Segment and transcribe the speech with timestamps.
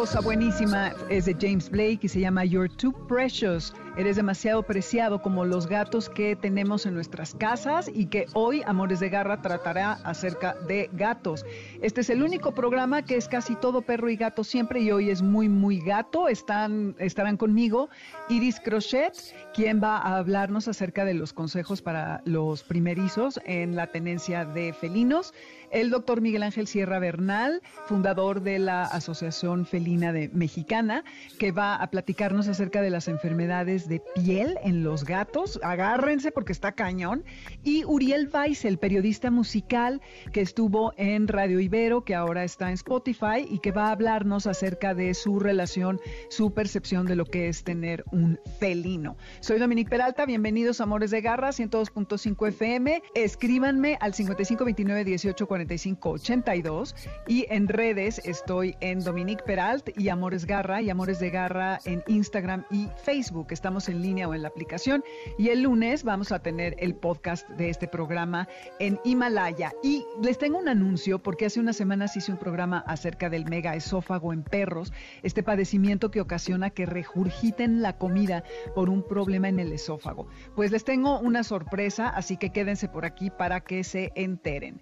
[0.00, 3.70] Cosa buenísima es de James Blake y se llama You're Too Precious.
[3.96, 9.00] Eres demasiado preciado como los gatos que tenemos en nuestras casas y que hoy Amores
[9.00, 11.44] de Garra tratará acerca de gatos.
[11.82, 15.10] Este es el único programa que es casi todo perro y gato siempre y hoy
[15.10, 16.28] es muy, muy gato.
[16.28, 17.90] Están, estarán conmigo
[18.28, 19.12] Iris Crochet,
[19.54, 24.72] quien va a hablarnos acerca de los consejos para los primerizos en la tenencia de
[24.72, 25.34] felinos
[25.70, 31.04] el doctor Miguel Ángel Sierra Bernal, fundador de la Asociación Felina de Mexicana,
[31.38, 35.58] que va a platicarnos acerca de las enfermedades de piel en los gatos.
[35.62, 37.24] Agárrense porque está cañón.
[37.62, 40.00] Y Uriel Weiss, el periodista musical
[40.32, 44.46] que estuvo en Radio Ibero, que ahora está en Spotify y que va a hablarnos
[44.46, 49.16] acerca de su relación, su percepción de lo que es tener un felino.
[49.40, 53.02] Soy Dominique Peralta, bienvenidos a Amores de Garra, 102.5 FM.
[53.14, 56.94] Escríbanme al 5529 18 4582
[57.26, 62.02] y en redes estoy en Dominique Peralt y Amores Garra y Amores de Garra en
[62.06, 63.48] Instagram y Facebook.
[63.50, 65.04] Estamos en línea o en la aplicación
[65.38, 68.48] y el lunes vamos a tener el podcast de este programa
[68.80, 69.72] en Himalaya.
[69.82, 73.76] Y les tengo un anuncio porque hace unas semanas hice un programa acerca del mega
[73.76, 78.42] esófago en perros, este padecimiento que ocasiona que regurgiten la comida
[78.74, 80.26] por un problema en el esófago.
[80.56, 84.80] Pues les tengo una sorpresa, así que quédense por aquí para que se enteren.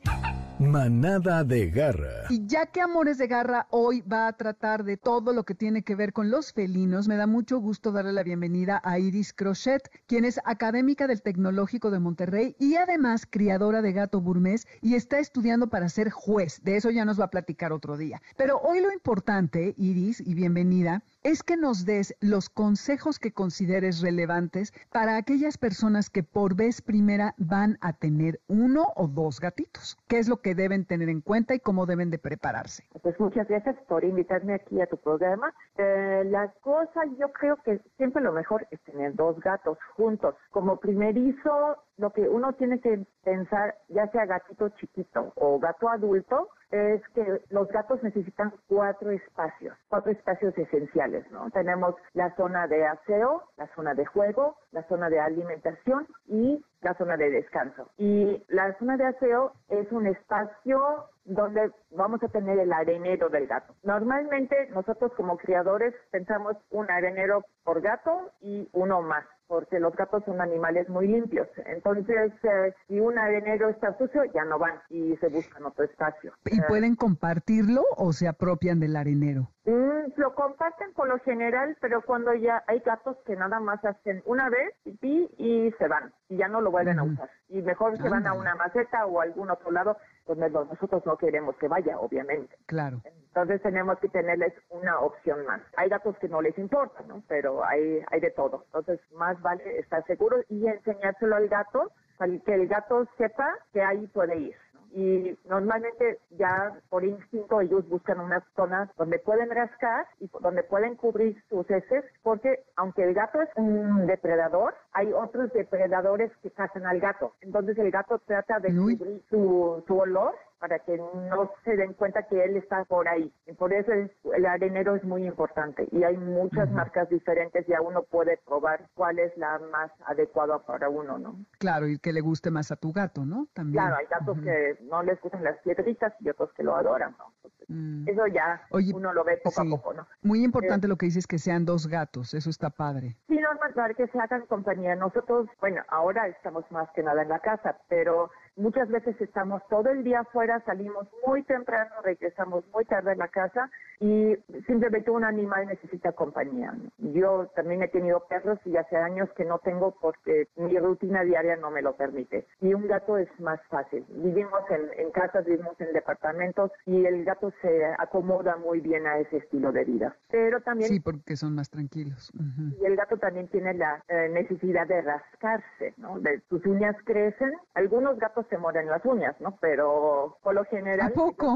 [0.58, 2.24] Manada de Garra.
[2.30, 5.82] Y ya que Amores de Garra hoy va a tratar de todo lo que tiene
[5.82, 9.90] que ver con los felinos, me da mucho gusto darle la bienvenida a Iris Crochet,
[10.06, 15.18] quien es académica del Tecnológico de Monterrey y además criadora de gato burmés y está
[15.18, 16.62] estudiando para ser juez.
[16.62, 18.22] De eso ya nos va a platicar otro día.
[18.36, 24.00] Pero hoy lo importante, Iris, y bienvenida, es que nos des los consejos que consideres
[24.00, 29.98] relevantes para aquellas personas que por vez primera van a tener uno o dos gatitos.
[30.08, 32.84] ¿Qué es lo que deben tener en cuenta y cómo deben de prepararse?
[33.02, 35.52] Pues muchas gracias por invitarme aquí a tu programa.
[35.76, 40.34] Eh, la cosa, yo creo que siempre lo mejor es tener dos gatos juntos.
[40.50, 46.48] Como primerizo, lo que uno tiene que pensar, ya sea gatito chiquito o gato adulto,
[46.70, 51.50] es que los gatos necesitan cuatro espacios, cuatro espacios esenciales, ¿no?
[51.50, 56.94] Tenemos la zona de aseo, la zona de juego, la zona de alimentación y la
[56.94, 57.90] zona de descanso.
[57.96, 63.46] Y la zona de aseo es un espacio donde vamos a tener el arenero del
[63.46, 63.74] gato.
[63.82, 70.22] Normalmente nosotros como criadores pensamos un arenero por gato y uno más porque los gatos
[70.26, 71.48] son animales muy limpios.
[71.64, 76.32] Entonces, eh, si un arenero está sucio, ya no van y se buscan otro espacio.
[76.44, 79.50] ¿Y pueden compartirlo o se apropian del arenero?
[79.68, 84.22] Mm, lo comparten por lo general, pero cuando ya hay gatos que nada más hacen
[84.24, 87.28] una vez pipí y se van y ya no lo vuelven a usar.
[87.50, 91.18] Y mejor se van a una maceta o a algún otro lado donde nosotros no
[91.18, 92.56] queremos que vaya, obviamente.
[92.64, 93.02] Claro.
[93.04, 95.60] Entonces tenemos que tenerles una opción más.
[95.76, 97.22] Hay gatos que no les importa, ¿no?
[97.28, 98.64] Pero hay, hay de todo.
[98.68, 103.82] Entonces más vale estar seguro y enseñárselo al gato para que el gato sepa que
[103.82, 104.56] ahí puede ir.
[104.92, 110.96] Y normalmente ya por instinto ellos buscan unas zonas donde pueden rascar y donde pueden
[110.96, 116.86] cubrir sus heces, porque aunque el gato es un depredador, hay otros depredadores que cazan
[116.86, 117.34] al gato.
[117.40, 122.22] Entonces el gato trata de cubrir su, su olor para que no se den cuenta
[122.24, 123.32] que él está por ahí.
[123.46, 125.86] Y por eso es- el arenero es muy importante.
[125.92, 126.76] Y hay muchas Ujú.
[126.76, 131.36] marcas diferentes, ya uno puede probar cuál es la más adecuada para uno, ¿no?
[131.58, 133.46] Claro, y que le guste más a tu gato, ¿no?
[133.54, 133.82] También.
[133.82, 134.44] Claro, hay gatos Ujú.
[134.44, 137.32] que no les gustan las piedritas y otros que lo adoran, ¿no?
[137.36, 138.08] Entonces, Mm.
[138.08, 139.68] eso ya Oye, uno lo ve poco sí.
[139.68, 140.06] a poco, ¿no?
[140.22, 143.16] Muy importante lo que dices que sean dos gatos, eso está padre.
[143.28, 144.94] Sí, normal, que se hagan compañía.
[144.96, 149.88] Nosotros, bueno, ahora estamos más que nada en la casa, pero muchas veces estamos todo
[149.90, 153.70] el día afuera, salimos muy temprano, regresamos muy tarde a la casa
[154.00, 156.74] y simplemente un animal necesita compañía.
[156.98, 161.56] Yo también he tenido perros y hace años que no tengo porque mi rutina diaria
[161.56, 162.46] no me lo permite.
[162.60, 164.04] Y un gato es más fácil.
[164.08, 169.18] Vivimos en, en casas, vivimos en departamentos y el gato se acomoda muy bien a
[169.18, 170.16] ese estilo de vida.
[170.30, 172.32] Pero también Sí, porque son más tranquilos.
[172.80, 176.18] Y el gato también tiene la eh, necesidad de rascarse, ¿no?
[176.20, 177.52] De, sus uñas crecen.
[177.74, 179.56] Algunos gatos se mueren las uñas, ¿no?
[179.60, 181.12] Pero por lo general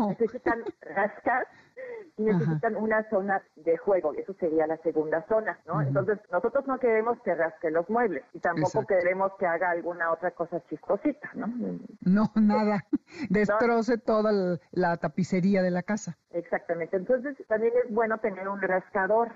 [0.09, 1.47] necesitan rascar
[2.17, 5.81] y necesitan una zona de juego, eso sería la segunda zona, ¿no?
[5.81, 10.31] Entonces, nosotros no queremos que rasque los muebles y tampoco queremos que haga alguna otra
[10.33, 11.47] cosa chistosita, ¿no?
[12.01, 12.85] No, nada,
[13.31, 16.19] destroce toda la tapicería de la casa.
[16.31, 19.33] Exactamente, entonces también es bueno tener un rascador.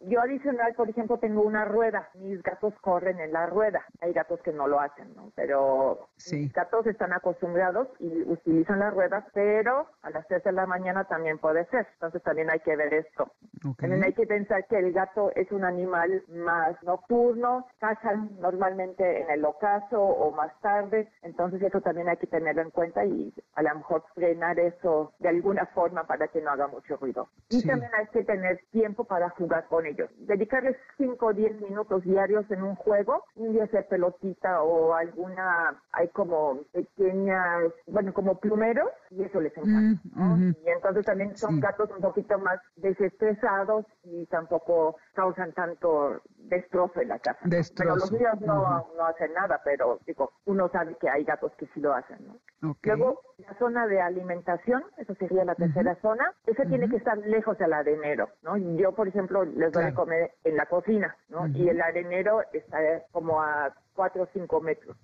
[0.00, 4.40] Yo adicional, por ejemplo, tengo una rueda, mis gatos corren en la rueda, hay gatos
[4.40, 5.32] que no lo hacen, ¿no?
[5.34, 10.66] Pero mis gatos están acostumbrados y utilizan la rueda, pero a las 3 de la
[10.66, 13.30] mañana también puede ser, entonces también hay que ver esto.
[13.78, 19.30] También hay que pensar que el gato es un animal más nocturno, cazan normalmente en
[19.30, 23.62] el ocaso o más tarde, entonces eso también hay que tenerlo en cuenta y a
[23.62, 27.28] lo mejor frenar eso de alguna forma para que no haga mucho ruido.
[27.50, 32.02] Y también hay que tener tiempo para jugar con ellos, dedicarles 5 o 10 minutos
[32.02, 38.38] diarios en un juego, un día hacer pelotita o alguna, hay como pequeñas, bueno, como
[38.38, 40.00] plumeros y eso les encanta.
[40.14, 47.00] Mm, y entonces también son gatos un poquito más desestresados y tampoco causan tanto destrozo
[47.00, 47.40] en la casa.
[47.76, 51.66] Pero los niños no, no hacen nada, pero digo, uno sabe que hay gatos que
[51.74, 52.18] sí lo hacen.
[52.26, 52.76] ¿no?
[52.82, 57.58] Luego, la zona de alimentación, eso sería la tercera zona, esa tiene que estar lejos
[57.58, 58.28] del arenero.
[58.42, 58.56] ¿no?
[58.76, 61.46] Yo, por ejemplo, les doy a comer en la cocina, ¿no?
[61.48, 62.78] y el arenero está
[63.12, 64.96] como a 4 o 5 metros.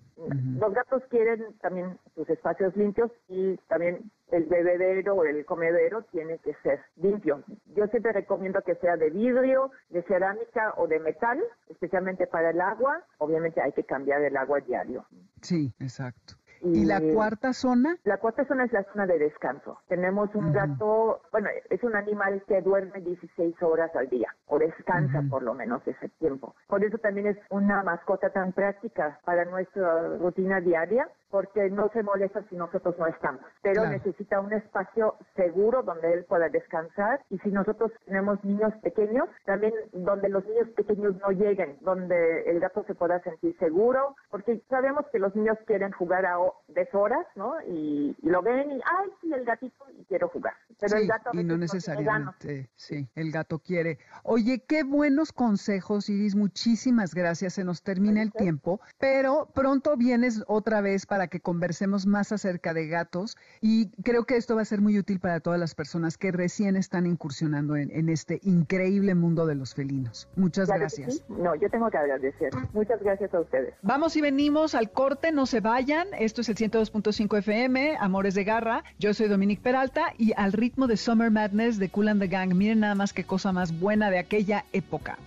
[0.59, 6.39] Los gatos quieren también sus espacios limpios y también el bebedero o el comedero tiene
[6.39, 7.43] que ser limpio.
[7.75, 11.41] Yo siempre recomiendo que sea de vidrio, de cerámica o de metal,
[11.71, 13.03] especialmente para el agua.
[13.17, 15.07] Obviamente hay que cambiar el agua diario.
[15.41, 16.35] Sí, exacto.
[16.63, 17.97] ¿Y, la cuarta zona?
[18.05, 19.79] La cuarta zona es la zona de descanso.
[19.89, 25.23] Tenemos un gato, bueno, es un animal que duerme 16 horas al día, o descansa
[25.31, 26.55] por lo menos ese tiempo.
[26.67, 32.03] Por eso también es una mascota tan práctica para nuestra rutina diaria, porque no se
[32.03, 37.39] molesta si nosotros no estamos, pero necesita un espacio seguro donde él pueda descansar y
[37.39, 42.85] si nosotros tenemos niños pequeños, también donde los niños pequeños no lleguen, donde el gato
[42.87, 46.37] se pueda sentir seguro, porque sabemos que los niños quieren jugar a
[46.69, 47.55] deshoras, ¿no?
[47.67, 50.55] Y, lo ven y, ay, sí, el gatito, y quiero jugar.
[50.79, 51.31] Pero el gato...
[51.33, 53.99] Y no necesariamente, sí, el gato quiere.
[54.23, 60.43] Oye, qué buenos consejos, Iris, muchísimas gracias, se nos termina el tiempo, pero pronto vienes
[60.47, 64.65] otra vez para que conversemos más acerca de gatos y creo que esto va a
[64.65, 69.47] ser muy útil para todas las personas que recién están incursionando en, este increíble mundo
[69.47, 70.29] de los felinos.
[70.35, 71.23] Muchas gracias.
[71.29, 72.51] No, yo tengo que agradecer.
[72.73, 73.75] Muchas gracias a ustedes.
[73.83, 76.09] Vamos y venimos al corte, no se vayan.
[76.19, 78.85] Esto es el 102.5 FM, Amores de Garra.
[78.99, 82.55] Yo soy Dominique Peralta y al ritmo de Summer Madness de Cool and the Gang.
[82.55, 85.19] Miren nada más qué cosa más buena de aquella época.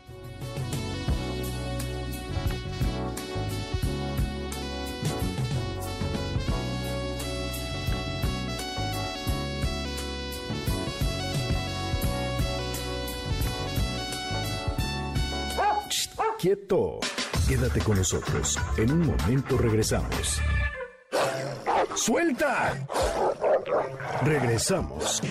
[16.44, 17.00] Quieto.
[17.48, 18.60] Quédate con nosotros.
[18.76, 20.42] En un momento regresamos.
[21.96, 22.86] ¡Suelta!
[24.26, 25.22] Regresamos.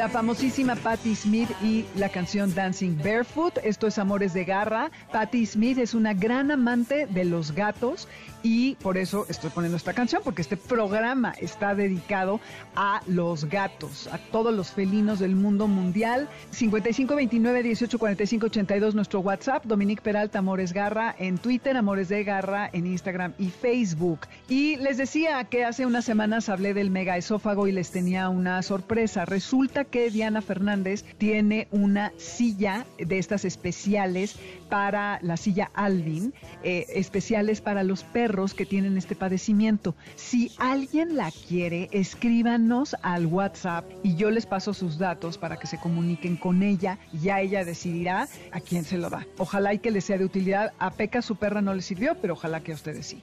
[0.00, 3.58] La famosísima Patti Smith y la canción Dancing Barefoot.
[3.62, 4.90] Esto es Amores de Garra.
[5.12, 8.08] Patti Smith es una gran amante de los gatos
[8.42, 12.40] y por eso estoy poniendo esta canción, porque este programa está dedicado
[12.74, 16.30] a los gatos, a todos los felinos del mundo mundial.
[16.50, 22.86] 5529 1845 82 nuestro WhatsApp, Dominique Peralta Amores Garra en Twitter, Amores de Garra en
[22.86, 24.20] Instagram y Facebook.
[24.48, 28.62] Y les decía que hace unas semanas hablé del mega esófago y les tenía una
[28.62, 29.26] sorpresa.
[29.26, 34.36] Resulta que Diana Fernández tiene una silla de estas especiales
[34.68, 36.32] para la silla Alvin,
[36.62, 39.94] eh, especiales para los perros que tienen este padecimiento.
[40.16, 45.66] Si alguien la quiere, escríbanos al WhatsApp y yo les paso sus datos para que
[45.66, 49.26] se comuniquen con ella ya ella decidirá a quién se lo da.
[49.38, 50.72] Ojalá y que les sea de utilidad.
[50.78, 53.22] A Peca su perra no le sirvió, pero ojalá que a ustedes sí.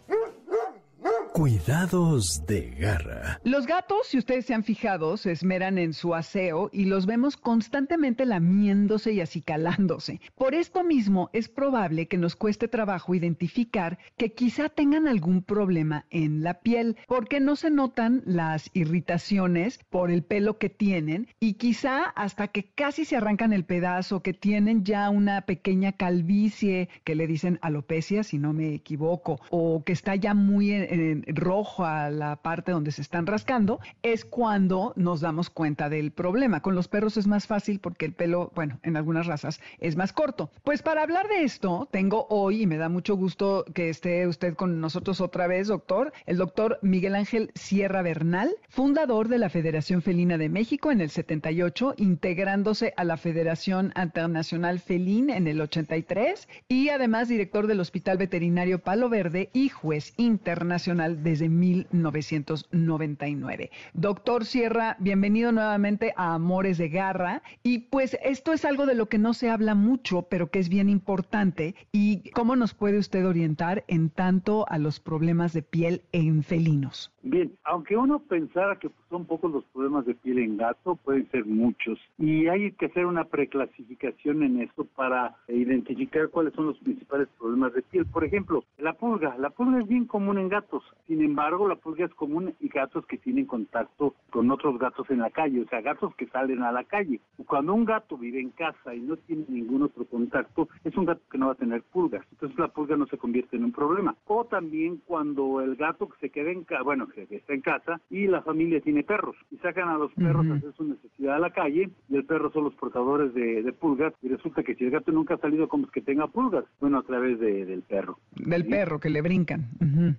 [1.34, 3.40] Cuidados de garra.
[3.44, 7.38] Los gatos, si ustedes se han fijado, se esmeran en su aseo y los vemos
[7.38, 10.20] constantemente lamiéndose y acicalándose.
[10.36, 16.06] Por esto mismo es probable que nos cueste trabajo identificar que quizá tengan algún problema
[16.10, 21.54] en la piel, porque no se notan las irritaciones por el pelo que tienen y
[21.54, 27.16] quizá hasta que casi se arrancan el pedazo, que tienen ya una pequeña calvicie que
[27.16, 30.97] le dicen alopecia, si no me equivoco, o que está ya muy en
[31.27, 36.62] rojo a la parte donde se están rascando, es cuando nos damos cuenta del problema.
[36.62, 40.13] Con los perros es más fácil porque el pelo, bueno, en algunas razas es más
[40.13, 40.50] corto.
[40.63, 44.56] Pues para hablar de esto, tengo hoy, y me da mucho gusto que esté usted
[44.56, 50.01] con nosotros otra vez, doctor, el doctor Miguel Ángel Sierra Bernal, fundador de la Federación
[50.01, 56.48] Felina de México en el 78, integrándose a la Federación Internacional Felín en el 83
[56.68, 63.72] y además director del Hospital Veterinario Palo Verde y juez internacional desde 1999.
[63.94, 67.44] Doctor Sierra, bienvenido nuevamente a Amores de Garra.
[67.62, 70.70] Y pues esto es algo de lo que no se habla mucho, pero que es
[70.70, 71.75] bien importante.
[71.91, 77.12] ¿Y cómo nos puede usted orientar en tanto a los problemas de piel en felinos?
[77.29, 81.46] Bien, aunque uno pensara que son pocos los problemas de piel en gato, pueden ser
[81.46, 82.00] muchos.
[82.17, 87.74] Y hay que hacer una preclasificación en esto para identificar cuáles son los principales problemas
[87.74, 88.05] de piel.
[88.05, 89.36] Por ejemplo, la pulga.
[89.39, 90.84] La pulga es bien común en gatos.
[91.07, 95.19] Sin embargo, la pulga es común en gatos que tienen contacto con otros gatos en
[95.19, 97.19] la calle, o sea, gatos que salen a la calle.
[97.46, 101.22] Cuando un gato vive en casa y no tiene ningún otro contacto, es un gato
[101.29, 102.25] que no va a tener pulgas.
[102.31, 104.15] Entonces la pulga no se convierte en un problema.
[104.27, 108.00] O también cuando el gato que se queda en casa, bueno, que está en casa
[108.09, 111.39] y la familia tiene perros y sacan a los perros a hacer su necesidad a
[111.39, 114.91] la calle y el perro son los portadores de, pulgas y resulta que si el
[114.91, 116.65] gato nunca ha salido, como es que tenga pulgas?
[116.79, 118.17] Bueno, a través del perro.
[118.36, 119.67] Del perro, que le brincan.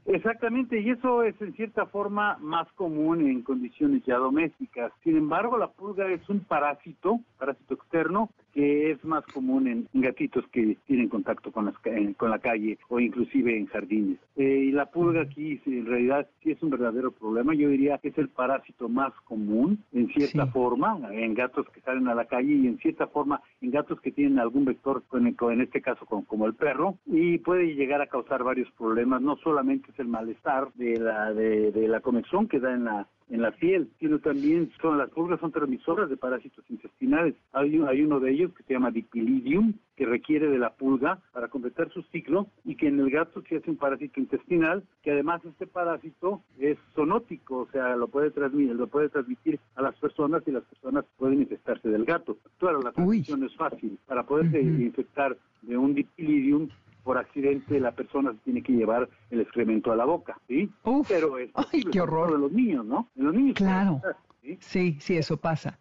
[0.06, 4.92] Exactamente, y eso es en cierta forma más común en condiciones ya domésticas.
[5.02, 10.44] Sin embargo, la pulga es un parásito, parásito externo, que es más común en, gatitos
[10.52, 11.74] que tienen contacto con, las,
[12.16, 14.18] con la calle o inclusive en jardines.
[14.36, 17.54] Eh, y la pulga aquí en realidad sí es un verdadero problema.
[17.54, 22.08] Yo diría que es el parásito más común en cierta forma en gatos que salen
[22.08, 25.80] a la calle y en cierta forma en gatos que tienen algún vector, en este
[25.80, 29.20] caso como el perro, y puede llegar a causar varios problemas.
[29.22, 33.08] No solamente es el malestar de la, de, de la comezón que da en la
[33.30, 37.34] en la piel, sino también son las pulgas son transmisoras de parásitos intestinales.
[37.52, 41.48] Hay, hay uno de ellos que se llama Dipilidium, que requiere de la pulga para
[41.48, 45.44] completar su ciclo y que en el gato se hace un parásito intestinal, que además
[45.44, 50.42] este parásito es zoonótico, o sea, lo puede transmitir, lo puede transmitir a las personas
[50.46, 52.38] y las personas pueden infectarse del gato.
[52.58, 53.98] Claro, la transmisión es fácil.
[54.06, 56.68] Para poderse infectar de un Dipilidium
[57.08, 60.70] por accidente la persona se tiene que llevar el excremento a la boca, ¿sí?
[61.08, 62.32] Pero es ay, qué horror.
[62.32, 63.08] de los niños, ¿no?
[63.16, 64.02] En los niños claro.
[64.60, 64.98] ¿sí?
[65.00, 65.78] sí, eso pasa.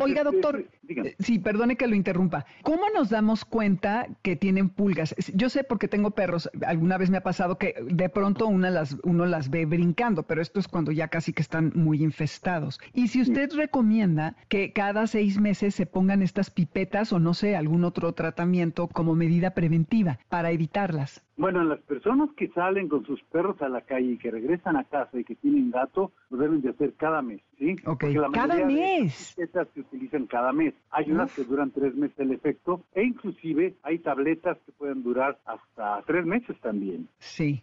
[0.00, 2.46] Oiga, este, doctor, eh, sí, perdone que lo interrumpa.
[2.62, 5.14] ¿Cómo nos damos cuenta que tienen pulgas?
[5.34, 6.50] Yo sé porque tengo perros.
[6.66, 10.42] Alguna vez me ha pasado que de pronto una las, uno las ve brincando, pero
[10.42, 12.80] esto es cuando ya casi que están muy infestados.
[12.92, 17.56] Y si usted recomienda que cada seis meses se pongan estas pipetas o no sé,
[17.56, 21.22] algún otro tratamiento como medida preventiva para evitarlas.
[21.36, 24.84] Bueno, las personas que salen con sus perros a la calle y que regresan a
[24.84, 27.74] casa y que tienen gato, lo deben de hacer cada mes, ¿sí?
[27.86, 29.34] Ok, cada mes.
[29.38, 30.74] estas se utilizan cada mes.
[30.90, 35.38] Hay unas que duran tres meses el efecto e inclusive hay tabletas que pueden durar
[35.46, 37.08] hasta tres meses también.
[37.18, 37.62] Sí.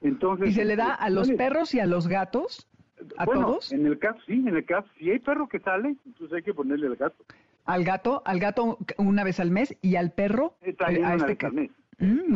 [0.00, 2.68] Entonces, ¿Y se le da a los perros y a los gatos?
[3.16, 3.72] ¿A bueno, todos?
[3.72, 6.54] En el caso, sí, en el caso, si hay perro que sale, entonces hay que
[6.54, 7.24] ponerle al gato.
[7.64, 11.52] Al gato, al gato una vez al mes y al perro eh, a este al
[11.52, 11.70] mes.
[12.02, 12.34] Mm,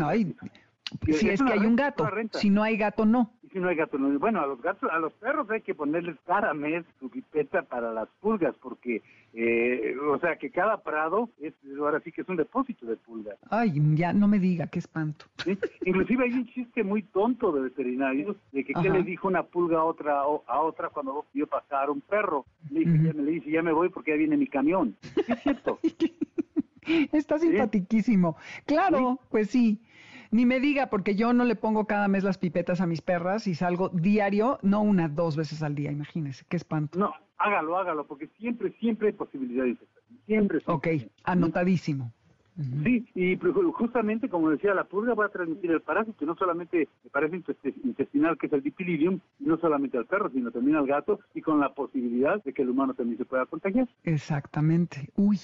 [1.05, 3.33] si es, que hay un gato, si no hay gato, no.
[3.53, 4.17] Si no hay gato, no.
[4.19, 7.93] Bueno, a los gatos, a los perros hay que ponerles cada mes su pipeta para
[7.93, 12.37] las pulgas, porque, eh, o sea, que cada prado es, ahora sí que es un
[12.37, 13.37] depósito de pulgas.
[13.51, 15.25] Ay, ya no me diga, qué espanto.
[15.85, 19.79] Inclusive hay un chiste muy tonto de veterinarios de que qué le dijo una pulga
[19.79, 22.45] a otra a otra cuando vio pasar un perro.
[22.71, 24.95] Le, ya, me dice, ya me voy porque ya viene mi camión.
[25.27, 25.81] Es cierto.
[27.13, 28.37] Está simpaticísimo.
[28.65, 29.81] Claro, pues sí.
[30.31, 33.47] Ni me diga, porque yo no le pongo cada mes las pipetas a mis perras
[33.47, 36.99] y salgo diario, no una, dos veces al día, imagínese, qué espanto.
[36.99, 39.79] No, hágalo, hágalo, porque siempre, siempre hay posibilidades.
[40.27, 40.59] Siempre.
[40.67, 40.89] Ok,
[41.23, 42.13] anotadísimo.
[42.85, 43.39] Sí, y
[43.73, 48.39] justamente como decía, la pulga va a transmitir el parásito, no solamente el parásito intestinal
[48.39, 51.75] que es el dipilidium, no solamente al perro, sino también al gato, y con la
[51.75, 53.87] posibilidad de que el humano también se pueda contagiar.
[54.05, 55.11] Exactamente.
[55.17, 55.39] Uy,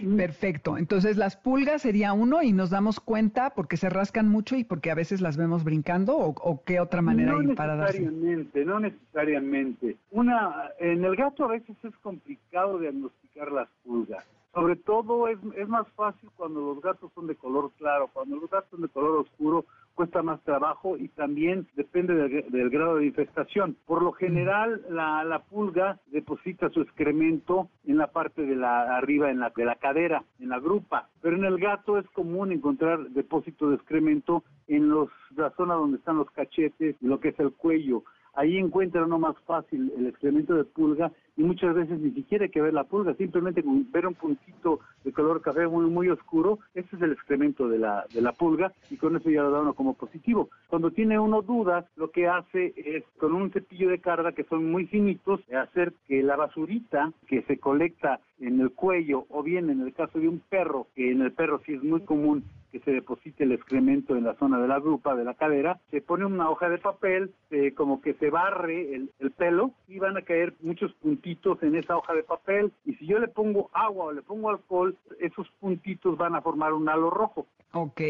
[0.00, 0.16] mm.
[0.16, 0.78] perfecto.
[0.78, 4.90] Entonces las pulgas sería uno y nos damos cuenta porque se rascan mucho y porque
[4.90, 8.00] a veces las vemos brincando o, qué otra manera hay para darse.
[8.00, 9.96] No necesariamente, no necesariamente.
[10.12, 14.24] Una, en el gato a veces es complicado diagnosticar las pulgas.
[14.54, 18.48] Sobre todo es, es más fácil cuando los gatos son de color claro, cuando los
[18.48, 23.76] gatos son de color oscuro cuesta más trabajo y también depende del, grado de infestación.
[23.86, 29.30] Por lo general, la, la, pulga deposita su excremento en la parte de la arriba
[29.30, 33.08] en la, de la cadera, en la grupa, pero en el gato es común encontrar
[33.10, 37.52] depósito de excremento en los, la zona donde están los cachetes, lo que es el
[37.52, 38.02] cuello.
[38.34, 42.50] Ahí encuentra uno más fácil el excremento de pulga y muchas veces ni siquiera hay
[42.50, 46.96] que ver la pulga, simplemente ver un puntito de color café muy muy oscuro, ese
[46.96, 49.74] es el excremento de la, de la pulga y con eso ya lo da uno
[49.74, 50.48] como positivo.
[50.68, 54.70] Cuando tiene uno dudas, lo que hace es con un cepillo de carga que son
[54.70, 59.80] muy finitos, hacer que la basurita que se colecta en el cuello o bien en
[59.80, 62.90] el caso de un perro, que en el perro sí es muy común que se
[62.90, 66.50] deposite el excremento en la zona de la grupa, de la cadera, se pone una
[66.50, 67.32] hoja de papel,
[67.76, 71.23] como que se barre el, el pelo y van a caer muchos puntitos
[71.62, 74.96] en esa hoja de papel y si yo le pongo agua o le pongo alcohol,
[75.20, 77.46] esos puntitos van a formar un halo rojo.
[77.72, 78.00] Ok.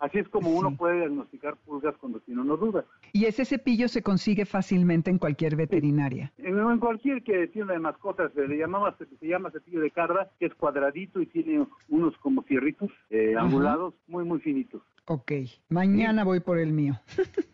[0.00, 2.84] Así es como uno puede diagnosticar pulgas cuando tiene uno duda.
[3.12, 6.32] ¿Y ese cepillo se consigue fácilmente en cualquier veterinaria?
[6.38, 10.46] En, cualquier que tienda de mascotas, se le llamaba, se, llama cepillo de carga, que
[10.46, 14.82] es cuadradito y tiene unos como fierritos eh, angulados, muy, muy finitos.
[15.06, 15.32] Ok,
[15.68, 16.98] mañana voy por el mío.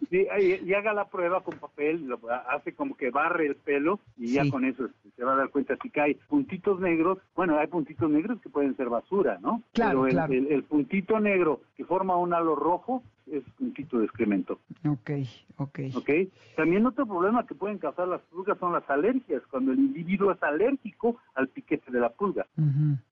[0.08, 2.08] Sí, y, haga la prueba con papel,
[2.48, 5.76] hace como que barre el pelo y ya con eso se va a dar cuenta
[5.82, 7.18] si cae puntitos negros.
[7.34, 9.62] Bueno, hay puntitos negros que pueden ser basura, ¿no?
[9.72, 14.58] Claro, Pero el, el, puntito negro que forma un halo rojo es puntito de excremento.
[14.88, 15.10] Ok,
[15.56, 15.78] ok.
[15.94, 16.10] Ok.
[16.56, 20.42] También otro problema que pueden causar las pulgas son las alergias, cuando el individuo es
[20.42, 22.46] alérgico al piquete de la pulga.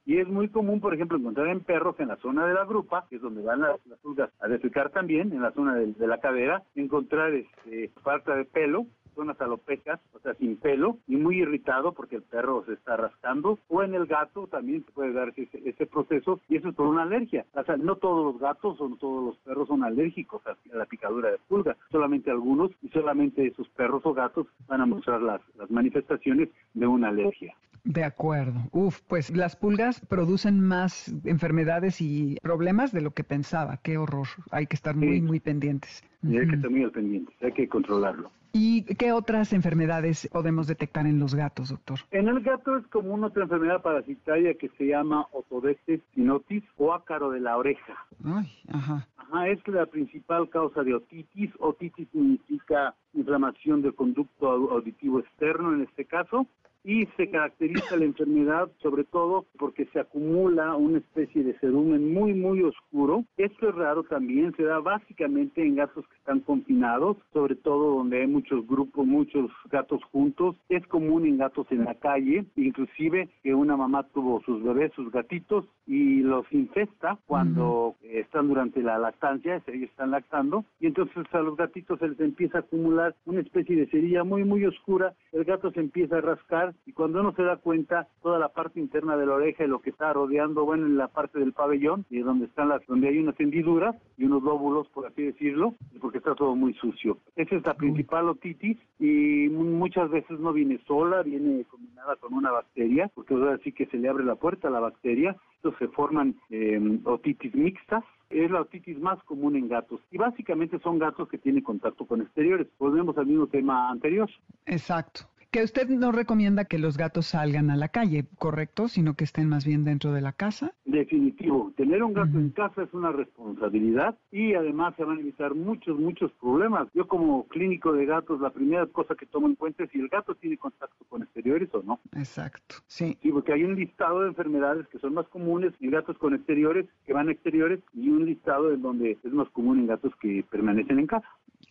[0.04, 3.06] Y es muy común, por ejemplo, encontrar en perros en la zona de la grupa,
[3.08, 6.18] que es donde van las, pulgas a defecar también, en la zona de, de la
[6.18, 8.86] cadera, encontrar este, falta de pelo
[9.18, 13.58] zonas alopecas, o sea, sin pelo, y muy irritado porque el perro se está rascando,
[13.66, 17.02] o en el gato también se puede dar ese, proceso, y eso es por una
[17.02, 17.44] alergia.
[17.54, 20.86] O sea, no todos los gatos o no todos los perros son alérgicos a la
[20.86, 25.40] picadura de pulga, solamente algunos, y solamente esos perros o gatos van a mostrar las,
[25.56, 27.56] las manifestaciones de una alergia.
[27.84, 28.60] De acuerdo.
[28.72, 33.78] Uf, pues las pulgas producen más enfermedades y problemas de lo que pensaba.
[33.78, 34.28] Qué horror.
[34.50, 36.04] Hay que estar muy, muy pendientes.
[36.22, 38.30] Y hay que estar muy al pendiente, hay que controlarlo.
[38.60, 42.00] ¿Y qué otras enfermedades podemos detectar en los gatos, doctor?
[42.10, 47.30] En el gato es común otra enfermedad parasitaria que se llama otodetes sinotis o ácaro
[47.30, 47.94] de la oreja.
[48.24, 49.06] Ay, ajá.
[49.16, 51.52] Ajá, es la principal causa de otitis.
[51.60, 56.48] Otitis significa inflamación del conducto auditivo externo en este caso
[56.88, 62.32] y se caracteriza la enfermedad sobre todo porque se acumula una especie de cerumen muy
[62.32, 63.26] muy oscuro.
[63.36, 68.22] Esto es raro también, se da básicamente en gatos que están confinados, sobre todo donde
[68.22, 70.56] hay muchos grupos, muchos gatos juntos.
[70.70, 75.12] Es común en gatos en la calle, inclusive que una mamá tuvo sus bebés, sus
[75.12, 81.40] gatitos, y los infesta cuando están durante la lactancia, ellos están lactando, y entonces a
[81.40, 85.44] los gatitos se les empieza a acumular una especie de cerilla muy muy oscura, el
[85.44, 89.16] gato se empieza a rascar y cuando uno se da cuenta toda la parte interna
[89.16, 92.20] de la oreja y lo que está rodeando, bueno, en la parte del pabellón, y
[92.20, 96.34] donde están las, donde hay unas hendiduras y unos lóbulos, por así decirlo, porque está
[96.34, 97.18] todo muy sucio.
[97.36, 102.50] Esa es la principal otitis y muchas veces no viene sola, viene combinada con una
[102.50, 105.88] bacteria, porque ahora sí que se le abre la puerta a la bacteria, entonces se
[105.88, 111.28] forman eh, otitis mixtas, es la otitis más común en gatos y básicamente son gatos
[111.28, 112.66] que tienen contacto con exteriores.
[112.78, 114.28] Volvemos al mismo tema anterior.
[114.66, 118.88] Exacto que usted no recomienda que los gatos salgan a la calle, ¿correcto?
[118.88, 120.74] Sino que estén más bien dentro de la casa.
[120.84, 121.72] Definitivo.
[121.76, 125.98] Tener un gato en casa es una responsabilidad y además se van a evitar muchos,
[125.98, 126.88] muchos problemas.
[126.92, 130.08] Yo como clínico de gatos, la primera cosa que tomo en cuenta es si el
[130.08, 132.00] gato tiene contacto con exteriores o no.
[132.12, 133.16] Exacto, sí.
[133.22, 136.86] Sí, porque hay un listado de enfermedades que son más comunes en gatos con exteriores,
[137.06, 140.44] que van a exteriores, y un listado en donde es más común en gatos que
[140.50, 141.28] permanecen en casa.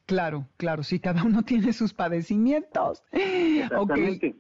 [0.08, 3.04] Claro, claro, sí, cada uno tiene sus padecimientos.
[3.78, 3.93] Ok,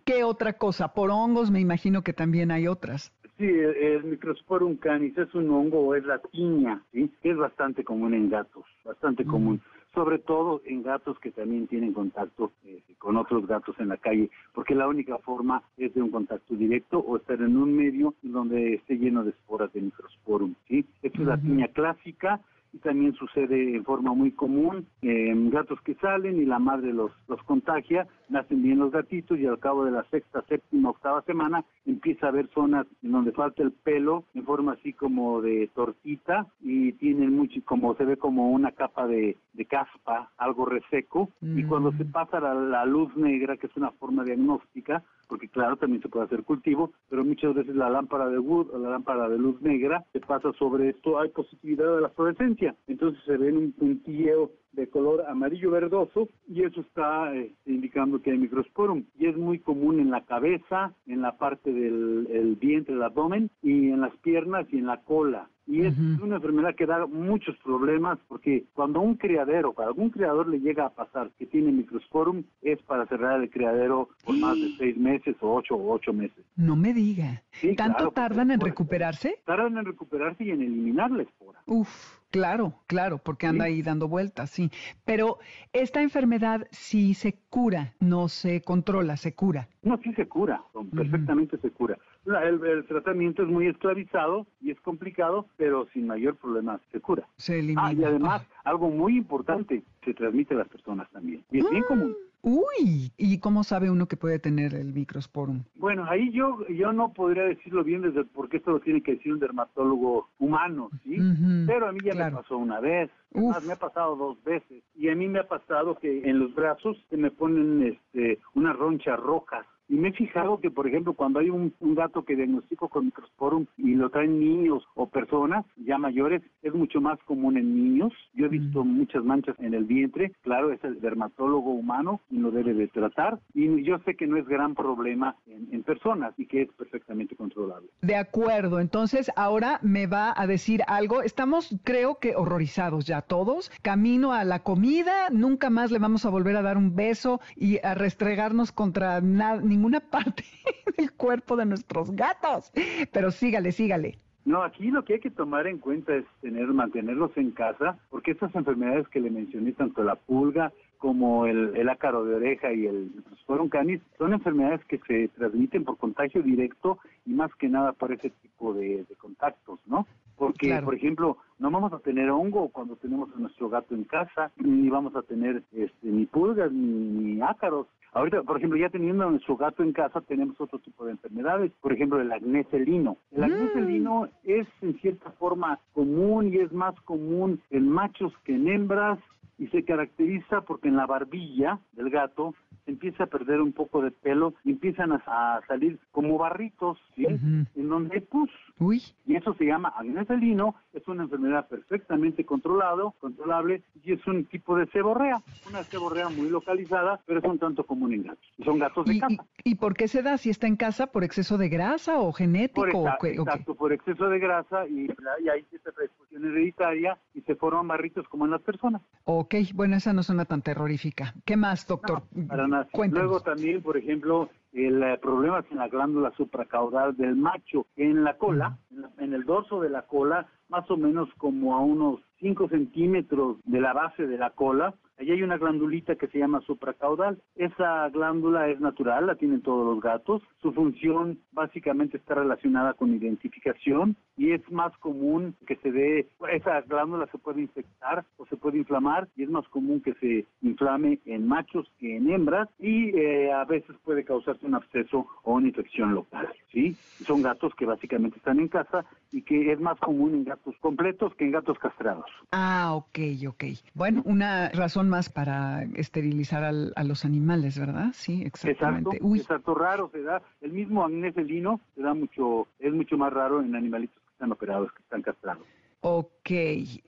[0.05, 0.93] ¿qué otra cosa?
[0.93, 3.13] Por hongos me imagino que también hay otras.
[3.37, 7.11] Sí, el, Microsporum canis es un hongo o es la tiña, ¿sí?
[7.21, 9.61] que es bastante común en gatos, bastante común
[9.97, 14.29] sobre todo en gatos que también tienen contacto eh, con otros gatos en la calle,
[14.53, 18.75] porque la única forma es de un contacto directo o estar en un medio donde
[18.75, 20.53] esté lleno de esporas de microsporum.
[20.67, 20.85] ¿sí?
[21.01, 22.39] Esta es la piña clásica
[22.77, 27.11] y también sucede en forma muy común en gatos que salen y la madre los,
[27.27, 31.65] los contagia, nacen bien los gatitos y al cabo de la sexta, séptima, octava semana
[31.85, 36.45] empieza a haber zonas en donde falta el pelo en forma así como de tortita
[36.61, 41.63] y tienen mucho, como se ve como una capa de, de caspa, algo reseco y
[41.63, 46.01] cuando se pasa la, la luz negra, que es una forma diagnóstica, porque claro, también
[46.01, 49.37] se puede hacer cultivo, pero muchas veces la lámpara de wood o la lámpara de
[49.37, 52.66] luz negra se pasa sobre esto, hay posibilidad de la fluorescencia.
[52.87, 58.31] Entonces se ve un puntilleo de color amarillo verdoso y eso está eh, indicando que
[58.31, 62.93] hay microsporum y es muy común en la cabeza, en la parte del el vientre,
[62.93, 65.49] el abdomen y en las piernas y en la cola.
[65.69, 70.47] Y es una enfermedad que da muchos problemas porque cuando un criadero, para algún criador
[70.47, 74.71] le llega a pasar que tiene microsporum, es para cerrar el criadero por más de
[74.77, 76.45] seis meses o ocho o ocho meses.
[76.55, 77.43] No me diga.
[77.51, 79.41] Sí, ¿Tanto claro, tardan en recuperarse?
[79.45, 81.59] Tardan en recuperarse y en eliminar la espora.
[81.65, 81.89] Uf,
[82.31, 83.71] claro, claro, porque anda Sí.
[83.73, 84.69] ahí dando vueltas, sí.
[85.03, 85.37] Pero
[85.73, 89.67] esta enfermedad sí se cura, no se controla, se cura.
[89.81, 90.61] No, sí se cura,
[90.95, 91.97] perfectamente se cura.
[92.27, 96.99] La- el, el tratamiento es muy esclavizado y es complicado, pero sin mayor problema se
[96.99, 97.25] cura.
[97.37, 97.87] Se elimina.
[97.87, 101.45] Ah, y además, algo muy importante, se transmite a las personas también.
[101.51, 102.13] Y es bien común.
[102.41, 105.63] Uy, ¿y cómo sabe uno que puede tener el microsporum?
[105.75, 109.31] Bueno, ahí yo yo no podría decirlo bien desde porque esto lo tiene que decir
[109.33, 111.19] un dermatólogo humano, ¿sí?
[111.19, 112.35] Ujú, Pero a mí ya claro.
[112.35, 115.47] me pasó una vez, además me ha pasado dos veces y a mí me ha
[115.47, 119.65] pasado que en los brazos se me ponen este unas ronchas rojas.
[119.89, 123.05] Y me he fijado que, por ejemplo, cuando hay un, un gato que diagnostico con
[123.05, 128.11] microsporum y lo traen niños o personas ya mayores, es mucho más común en niños.
[128.33, 130.33] Yo he visto muchas manchas en el vientre.
[130.41, 133.39] Claro, es el dermatólogo humano y lo debe de tratar.
[133.53, 137.35] Y yo sé que no es gran problema en, en personas y que es perfectamente
[137.35, 137.87] controlable.
[138.01, 141.21] De acuerdo, entonces ahora me va a decir algo.
[141.21, 143.71] Estamos, creo que horrorizados ya todos.
[143.81, 147.79] Camino a la comida, nunca más le vamos a volver a dar un beso y
[147.85, 150.43] a restregarnos contra na- ninguna parte
[150.97, 152.71] del cuerpo de nuestros gatos.
[153.11, 154.17] Pero sígale, sígale.
[154.43, 158.31] No, aquí lo que hay que tomar en cuenta es tener, mantenerlos en casa, porque
[158.31, 162.85] estas enfermedades que le mencioné, tanto la pulga como el, el ácaro de oreja y
[162.87, 167.93] el Microsporum canis, son enfermedades que se transmiten por contagio directo y más que nada
[167.93, 170.05] por ese tipo de, de contactos, ¿no?
[170.37, 170.85] Porque, Claro.
[170.85, 174.87] por ejemplo, no vamos a tener hongo cuando tenemos a nuestro gato en casa, ni
[174.89, 177.87] vamos a tener este, ni pulgas ni, ni ácaros.
[178.13, 181.71] Ahorita, por ejemplo, ya teniendo a nuestro gato en casa, tenemos otro tipo de enfermedades.
[181.81, 183.17] Por ejemplo, el acné felino.
[183.31, 183.73] El acné Mm.
[183.73, 189.19] felino es en cierta forma común y es más común en machos que en hembras
[189.57, 192.53] y se caracteriza porque en la barbilla del gato
[192.85, 196.97] se empieza a perder un poco de pelo y empiezan a, a salir como barritos,
[197.15, 197.25] ¿sí?
[197.25, 197.65] Ujú.
[197.75, 198.49] En donde hay pus.
[198.79, 204.25] Uy, Y eso se llama acné felino, es una enfermedad perfectamente controlado, controlable y es
[204.27, 208.45] un tipo de seborrea, una seborrea muy localizada, pero es un tanto común en gatos.
[208.63, 209.45] Son gatos de ¿Y, y, casa.
[209.65, 210.37] y por qué se da?
[210.37, 212.81] ¿Si está en casa por exceso de grasa o genético?
[212.81, 213.51] Por, o exa- qué- o qué?
[213.51, 215.07] exacto, por exceso de grasa y,
[215.43, 219.01] y hay cierta predisposición hereditaria y se forman barritos como en las personas.
[219.25, 221.33] Ok, bueno, esa no suena tan terrorífica.
[221.45, 222.23] ¿Qué más, doctor?
[222.35, 222.87] No, para nada.
[223.09, 228.23] Luego también, por ejemplo, el eh, problema es en la glándula supracaudal del macho, en
[228.23, 231.79] la cola, en, la- en el dorso de la cola, más o menos como a
[231.81, 236.39] unos 5 centímetros de la base de la cola, allí hay una glandulita que se
[236.39, 237.41] llama supracaudal.
[237.55, 240.41] Esa glándula es natural, la tienen todos los gatos.
[240.61, 246.81] Su función básicamente está relacionada con identificación y es más común que se dé, esa
[246.81, 251.19] glándula se puede infectar o se puede inflamar y es más común que se inflame
[251.25, 255.67] en machos que en hembras y eh, a veces puede causarse un absceso o una
[255.67, 256.95] infección local, ¿sí?
[257.25, 261.33] Son gatos que básicamente están en casa y que es más común en gatos completos
[261.35, 262.25] que en gatos castrados.
[262.51, 263.63] Ah, ok, ok.
[263.93, 268.09] Bueno, una razón más para esterilizar al- a los animales, ¿verdad?
[268.13, 269.19] Sí, Exacto, exactamente.
[269.21, 270.41] Uy, exacto, raro se da.
[270.61, 274.51] El mismo acné felino se da mucho, es mucho más raro en animalitos que están
[274.51, 275.65] operados, que están castrados.
[276.01, 276.49] ok.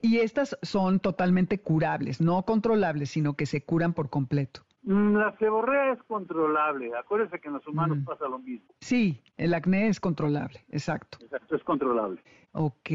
[0.02, 4.62] Y estas son totalmente curables, no controlables, sino que se curan por completo.
[4.82, 6.90] Mm, La seborrea es controlable.
[6.98, 8.04] Acuérdense que en los humanos Mm.
[8.04, 8.66] pasa lo mismo.
[8.80, 11.18] Sí, el acné es controlable, exacto.
[11.20, 12.20] Exacto, es controlable.
[12.52, 12.90] Ok.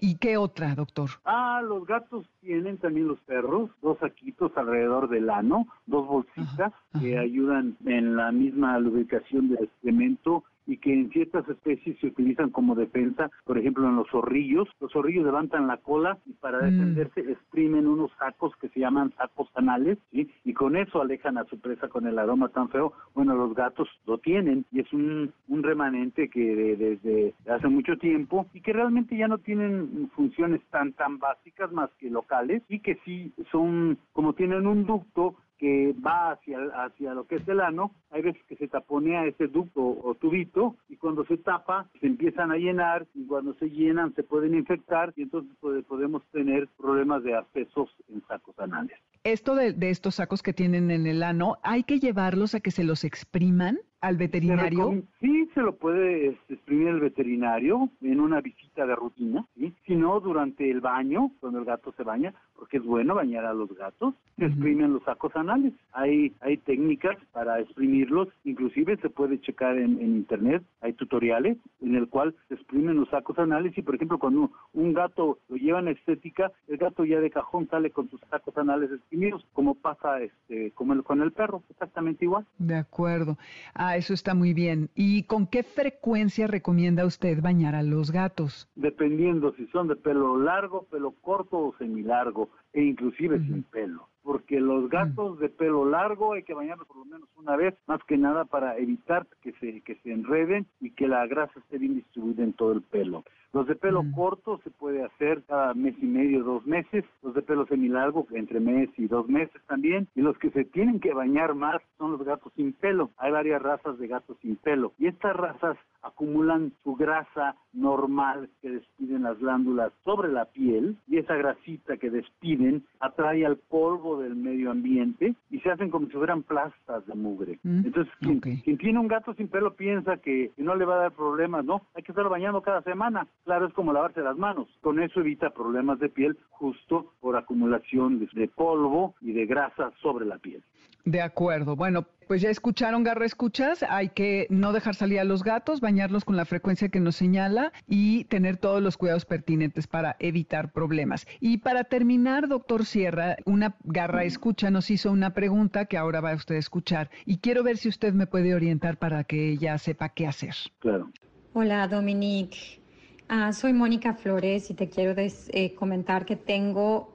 [0.00, 1.10] ¿Y qué otra, doctor?
[1.24, 7.00] Ah, los gatos tienen también los perros, dos saquitos alrededor del ano, dos bolsitas Ajá,
[7.00, 12.48] que ayudan en la misma lubricación del excremento y que en ciertas especies se utilizan
[12.48, 14.66] como defensa, por ejemplo en los zorrillos.
[14.80, 16.64] Los zorrillos levantan la cola y para mm.
[16.64, 21.60] defenderse exprimen unos sacos que se llaman sacos anales y con eso alejan a su
[21.60, 22.94] presa con el aroma tan feo.
[23.14, 28.46] Bueno, los gatos lo tienen y es un, un remanente que desde hace mucho tiempo
[28.54, 32.98] y que realmente ya no tienen funciones tan tan básicas más que locales y que
[33.04, 37.92] sí son como tienen un ducto que va hacia, hacia lo que es el ano,
[38.10, 42.50] hay veces que se taponea ese ducto o tubito y cuando se tapa se empiezan
[42.50, 47.36] a llenar y cuando se llenan se pueden infectar y entonces podemos tener problemas de
[47.36, 48.98] abscesos en sacos anales.
[49.22, 52.72] Esto de, de estos sacos que tienen en el ano, ¿hay que llevarlos a que
[52.72, 53.78] se los expriman?
[54.02, 55.02] Al veterinario?
[55.20, 59.72] Sí, se lo puede este, exprimir el veterinario en una visita de rutina, ¿sí?
[59.86, 63.54] si no durante el baño, cuando el gato se baña, porque es bueno bañar a
[63.54, 65.72] los gatos, se exprimen los sacos anales.
[65.92, 72.08] Hay, hay técnicas para exprimirlos, inclusive se puede checar en, internet, hay tutoriales en el
[72.08, 75.88] cual se exprimen los sacos anales y por ejemplo cuando un gato lo lleva en
[75.88, 80.72] estética, el gato ya de cajón sale con sus sacos anales exprimidos, como pasa este,
[80.72, 82.46] como el, con el perro, exactamente igual.
[82.58, 83.38] De acuerdo.
[83.74, 84.90] Ah, eso está muy bien.
[84.94, 88.68] ¿Y con qué frecuencia recomienda usted bañar a los gatos?
[88.74, 94.60] Dependiendo si son de pelo largo, pelo corto o semilargo, e inclusive sin pelo porque
[94.60, 98.16] los gatos de pelo largo hay que bañarlos por lo menos una vez, más que
[98.16, 102.44] nada para evitar que se, que se enreden y que la grasa esté bien distribuida
[102.44, 103.24] en todo el pelo.
[103.52, 107.04] Los de pelo corto se puede hacer cada mes y medio, dos meses.
[107.22, 110.08] Los de pelo semilargo entre mes y dos meses también.
[110.14, 113.10] Y los que se tienen que bañar más son los gatos sin pelo.
[113.18, 114.94] Hay varias razas de gatos sin pelo.
[114.98, 121.18] Y estas razas acumulan su grasa normal que despiden las glándulas sobre la piel y
[121.18, 126.12] esa grasita que despiden atrae al polvo del medio ambiente y se hacen como si
[126.12, 127.58] fueran plastas de mugre.
[127.62, 131.12] Mm, Entonces, quien, tiene un gato sin pelo piensa que, no le va a dar
[131.12, 133.26] problemas, no, hay que estar bañando cada semana.
[133.44, 134.68] Claro, es como lavarse las manos.
[134.80, 140.26] Con eso evita problemas de piel justo por acumulación de polvo y de grasa sobre
[140.26, 140.62] la piel.
[141.04, 141.74] De acuerdo.
[141.74, 143.84] Bueno, pues ya escucharon, Garra Escuchas.
[143.86, 147.74] Hay que no dejar salir a los gatos, bañarlos con la frecuencia que nos señala
[147.86, 151.26] y tener todos los cuidados pertinentes para evitar problemas.
[151.40, 156.32] Y para terminar, doctor Sierra, una Garra Escucha nos hizo una pregunta que ahora va
[156.32, 159.76] a usted a escuchar y quiero ver si usted me puede orientar para que ella
[159.76, 160.54] sepa qué hacer.
[160.78, 161.10] Claro.
[161.52, 162.80] Hola, Dominique.
[163.28, 167.12] Ah, soy Mónica Flores y te quiero eh, comentar que tengo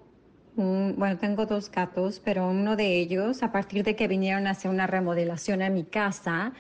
[0.58, 4.72] bueno, tengo dos gatos, pero uno de ellos, a partir de que vinieron a hacer
[4.72, 6.54] una remodelación a mi casa,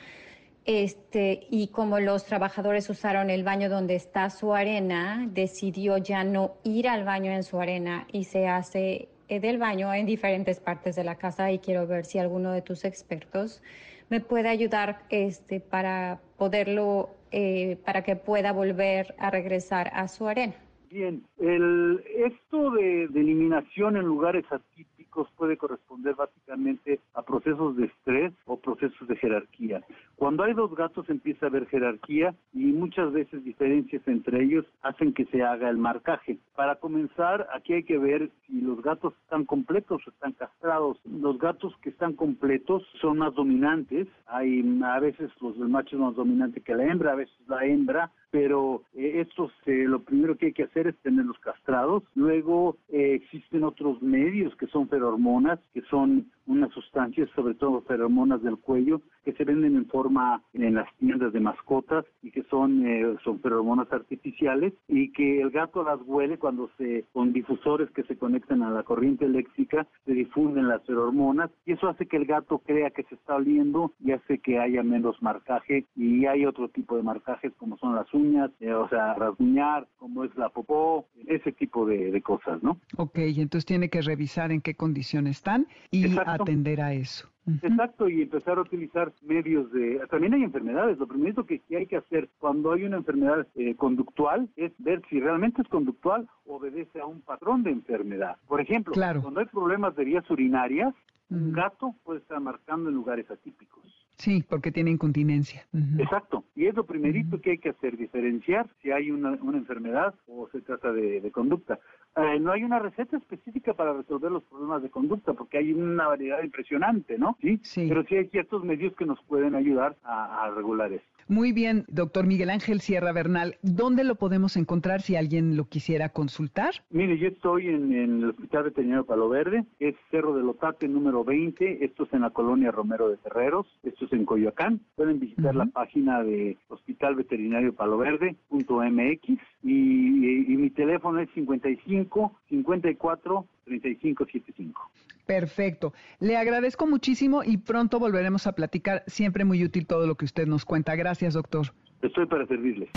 [0.65, 6.57] este, y como los trabajadores usaron el baño donde está su arena, decidió ya no
[6.63, 10.95] ir al baño en su arena y se hace eh, del baño en diferentes partes
[10.95, 13.63] de la casa y quiero ver si alguno de tus expertos
[14.09, 20.27] me puede ayudar este, para poderlo, eh, para que pueda volver a regresar a su
[20.27, 20.53] arena.
[20.97, 28.33] Bien, el, esto de, eliminación en lugares atípicos puede corresponder básicamente a procesos de estrés
[28.47, 29.83] o procesos de jerarquía.
[30.15, 35.13] Cuando hay dos gatos empieza a haber jerarquía y muchas veces diferencias entre ellos hacen
[35.13, 36.39] que se haga el marcaje.
[36.55, 40.97] Para comenzar, aquí hay que ver si los gatos están completos o están castrados.
[41.05, 44.07] Los gatos que están completos son más dominantes.
[44.25, 47.63] Hay a veces los del macho es más dominante que la hembra, a veces la
[47.63, 52.03] hembra pero eh, estos lo primero que hay que hacer es tenerlos castrados.
[52.15, 58.41] Luego eh, existen otros medios que son ferormonas, que son unas sustancias, sobre todo feromonas
[58.41, 62.87] del cuello, que se venden en forma en las tiendas de mascotas y que son,
[62.87, 68.03] eh, son feromonas artificiales y que el gato las huele cuando se, con difusores que
[68.03, 72.25] se conectan a la corriente eléctrica, se difunden las feromonas y eso hace que el
[72.25, 76.69] gato crea que se está oliendo y hace que haya menos marcaje y hay otro
[76.69, 81.05] tipo de marcajes como son las uñas, eh, o sea, rasguñar, como es la popó,
[81.27, 82.79] ese tipo de, cosas, ¿no?
[82.95, 87.29] Ok, entonces tiene que revisar en qué condición están y atender a eso.
[87.61, 90.01] Exacto, y empezar a utilizar medios de...
[90.09, 90.97] También hay enfermedades.
[90.97, 95.19] Lo primero que hay que hacer cuando hay una enfermedad eh, conductual es ver si
[95.19, 98.37] realmente es conductual o obedece a un patrón de enfermedad.
[98.47, 100.93] Por ejemplo, cuando hay problemas de vías urinarias,
[101.29, 103.83] un gato puede estar marcando en lugares atípicos.
[104.17, 105.67] Sí, porque tiene incontinencia.
[105.97, 106.43] Exacto.
[106.55, 110.61] Y es lo primerito que hay que hacer, diferenciar si hay una, enfermedad o se
[110.61, 111.79] trata de, conducta.
[112.17, 116.07] Eh, no hay una receta específica para resolver los problemas de conducta porque hay una
[116.07, 117.37] variedad impresionante, ¿no?
[117.41, 117.85] Sí.
[117.87, 121.16] Pero sí hay ciertos medios que nos pueden ayudar a, regular esto.
[121.29, 126.09] Muy bien, doctor Miguel Ángel Sierra Bernal, ¿dónde lo podemos encontrar si alguien lo quisiera
[126.09, 126.75] consultar?
[126.89, 131.83] Mire, yo estoy en, el Hospital Veterinario Palo Verde, es Cerro de Lotate número 20,
[131.83, 134.79] esto es en la colonia Romero de Ferreros, esto es en Coyoacán.
[134.95, 139.29] Pueden visitar la página de Hospital Veterinario Palo Verde.mx
[139.63, 144.91] y, y mi teléfono es 55 54 3575.
[145.25, 145.93] Perfecto.
[146.19, 149.03] Le agradezco muchísimo y pronto volveremos a platicar.
[149.07, 150.95] Siempre muy útil todo lo que usted nos cuenta.
[150.95, 151.67] Gracias, doctor.
[152.01, 152.89] Estoy para servirle.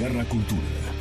[0.00, 0.99] Garra Cultura.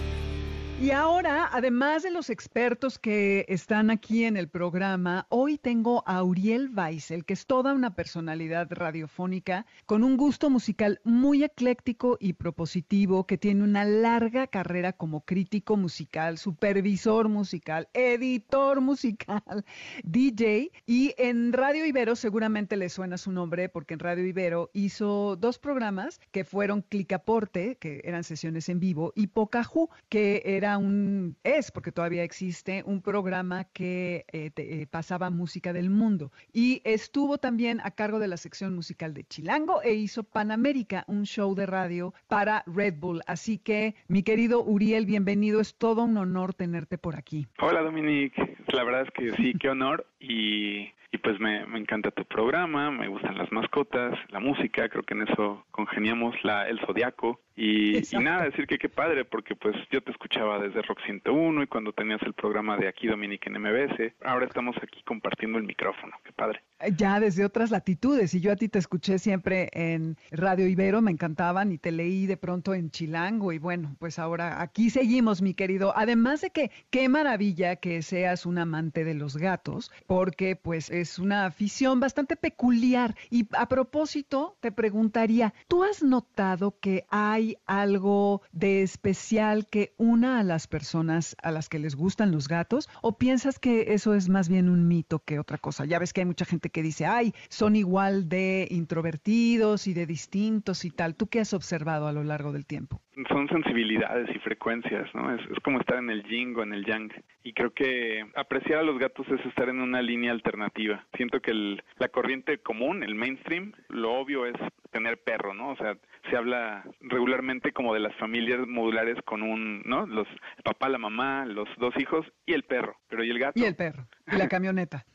[0.82, 6.24] Y ahora, además de los expertos que están aquí en el programa, hoy tengo a
[6.24, 12.32] Uriel Weissel, que es toda una personalidad radiofónica con un gusto musical muy ecléctico y
[12.32, 19.65] propositivo, que tiene una larga carrera como crítico musical, supervisor musical, editor musical,
[20.06, 20.72] DJ.
[20.88, 25.60] Y en Radio Ibero seguramente le suena su nombre, porque en Radio Ibero hizo dos
[25.60, 31.71] programas que fueron Clicaporte, que eran sesiones en vivo, y Pocahú, que era un, es,
[31.71, 36.32] porque todavía existe, un programa que eh, eh, pasaba música del mundo.
[36.53, 41.25] Y estuvo también a cargo de la sección musical de Chilango e hizo Panamérica, un
[41.25, 43.21] show de radio para Red Bull.
[43.27, 45.60] Así que, mi querido Uriel, bienvenido.
[45.60, 47.47] Es todo un honor tenerte por aquí.
[47.60, 48.58] Hola, Dominique.
[48.67, 50.05] La verdad es que sí, qué honor.
[50.19, 55.03] Y y pues me, me, encanta tu programa, me gustan las mascotas, la música, creo
[55.03, 57.41] que en eso congeniamos la, el zodiaco.
[57.55, 61.63] Y, y, nada, decir que qué padre, porque pues yo te escuchaba desde Rock 101
[61.63, 65.65] y cuando tenías el programa de aquí Dominique en MBS, ahora estamos aquí compartiendo el
[65.65, 66.62] micrófono, qué padre.
[66.95, 71.12] Ya desde otras latitudes y yo a ti te escuché siempre en Radio Ibero, me
[71.12, 75.53] encantaban y te leí de pronto en Chilango y bueno, pues ahora aquí seguimos mi
[75.53, 80.89] querido, además de que qué maravilla que seas un amante de los gatos, porque pues
[80.89, 83.15] es una afición bastante peculiar.
[83.30, 90.39] Y a propósito, te preguntaría, ¿tú has notado que hay algo de especial que una
[90.39, 92.89] a las personas a las que les gustan los gatos?
[93.04, 95.86] ¿O piensas que eso es más bien un mito que otra cosa?
[95.86, 100.08] Ya ves que hay mucha gente que dice, ay, son igual de introvertidos y de
[100.08, 101.13] distintos y tal.
[101.13, 103.00] ¿Tú qué has observado a lo largo del tiempo?
[103.27, 105.34] Son sensibilidades y frecuencias, ¿no?
[105.36, 107.12] Es, es como estar en el yin o en el yang.
[107.43, 111.05] Y creo que apreciar a los gatos es estar en una línea alternativa.
[111.17, 114.55] Siento que el, la corriente común, el mainstream, lo obvio es
[114.91, 115.69] tener perro, ¿no?
[115.71, 115.97] O sea,
[116.29, 120.05] se habla regularmente como de las familias modulares con un, ¿no?
[120.05, 120.27] Los
[120.58, 122.97] el papá, la mamá, los dos hijos y el perro.
[123.10, 123.60] Pero ¿y el gato?
[123.60, 124.08] Y el perro.
[124.32, 125.06] Y la camioneta.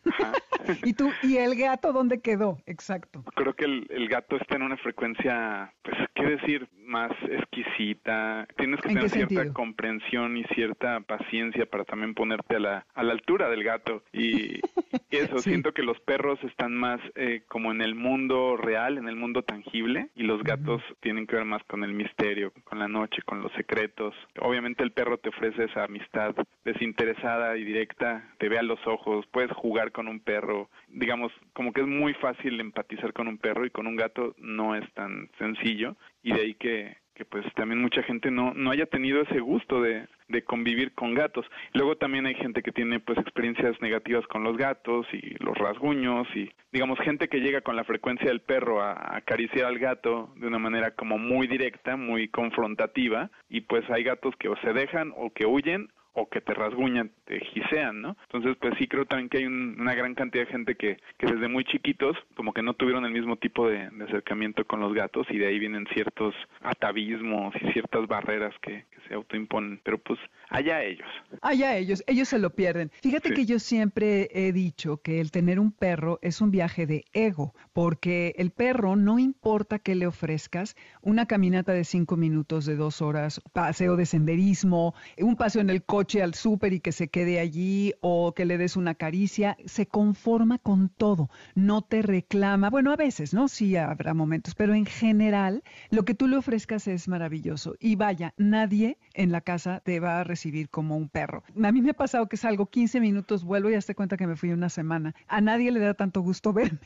[0.83, 1.11] ¿Y tú?
[1.23, 2.59] ¿Y el gato dónde quedó?
[2.67, 3.23] Exacto.
[3.35, 6.69] Creo que el, el, gato está en una frecuencia, pues, ¿qué decir?
[6.87, 8.47] Más exquisita.
[8.57, 13.13] Tienes que tener cierta comprensión y cierta paciencia para también ponerte a la, a la
[13.13, 14.03] altura del gato.
[14.13, 14.61] Y,
[15.11, 15.51] eso, sí.
[15.51, 19.43] siento que los perros están más eh, como en el mundo real, en el mundo
[19.43, 20.97] tangible, y los gatos uh -huh.
[21.01, 24.15] tienen que ver más con el misterio, con la noche, con los secretos.
[24.41, 29.04] Obviamente el perro te ofrece esa amistad desinteresada y directa, te ve a los ojos,
[29.31, 33.67] puedes jugar con un perro, digamos, como que es muy fácil empatizar con un perro
[33.67, 35.97] y con un gato no es tan sencillo.
[36.23, 39.81] Y de ahí que, que pues también mucha gente no, no haya tenido ese gusto
[39.81, 41.47] de, de convivir con gatos.
[41.73, 46.27] Luego también hay gente que tiene pues experiencias negativas con los gatos y los rasguños
[46.35, 50.33] y digamos gente que llega con la frecuencia del perro a, a acariciar al gato
[50.37, 53.31] de una manera como muy directa, muy confrontativa.
[53.49, 57.11] Y pues hay gatos que o se dejan o que huyen o que te rasguñan,
[57.25, 58.17] te gisean, ¿no?
[58.23, 61.27] Entonces, pues sí creo también que hay un, una gran cantidad de gente que, que
[61.27, 64.95] desde muy chiquitos como que no tuvieron el mismo tipo de, de, acercamiento con los
[64.95, 69.99] gatos y de ahí vienen ciertos atavismos y ciertas barreras que, que se autoimponen, pero
[69.99, 70.19] pues
[70.51, 71.09] allá ellos.
[71.43, 72.91] Allá ellos, ellos se lo pierden.
[73.03, 73.35] Fíjate sí.
[73.35, 77.55] que yo siempre he dicho que el tener un perro es un viaje de ego,
[77.73, 83.03] porque el perro no importa que le ofrezcas una caminata de cinco minutos, de dos
[83.03, 87.09] horas, paseo de senderismo, un paseo en el coche, coche al súper y que se
[87.09, 92.69] quede allí o que le des una caricia, se conforma con todo, no te reclama,
[92.69, 93.49] bueno, a veces, ¿no?
[93.49, 98.35] Sí habrá momentos, pero en general lo que tú le ofrezcas es maravilloso y vaya,
[98.37, 101.43] nadie en la casa te va a recibir como un perro.
[101.63, 104.37] A mí me ha pasado que salgo 15 minutos, vuelvo y hasta cuenta que me
[104.37, 105.15] fui una semana.
[105.27, 106.81] A nadie le da tanto gusto verme.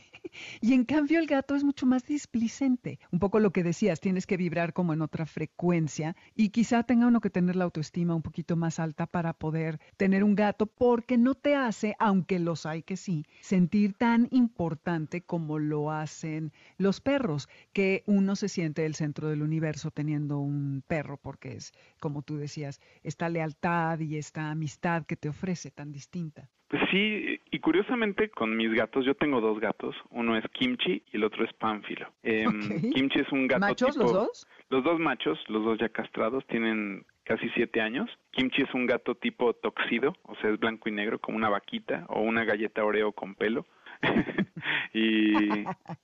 [0.61, 2.99] Y en cambio el gato es mucho más displicente.
[3.11, 7.07] Un poco lo que decías, tienes que vibrar como en otra frecuencia y quizá tenga
[7.07, 11.17] uno que tener la autoestima un poquito más alta para poder tener un gato porque
[11.17, 17.01] no te hace, aunque los hay que sí, sentir tan importante como lo hacen los
[17.01, 22.21] perros, que uno se siente el centro del universo teniendo un perro porque es como
[22.21, 26.49] tú decías, esta lealtad y esta amistad que te ofrece tan distinta.
[26.69, 31.17] Pues sí, y curiosamente con mis gatos, yo tengo dos gatos, uno es Kimchi y
[31.17, 32.07] el otro es Pánfilo.
[32.21, 34.47] Em, Kimchi es un gato ¿Machos los dos?
[34.69, 38.09] Los dos machos, los dos ya castrados, tienen casi siete años.
[38.31, 42.05] Kimchi es un gato tipo toxido, o sea, es blanco y negro, como una vaquita
[42.09, 43.67] o una galleta oreo con pelo.
[44.93, 45.33] y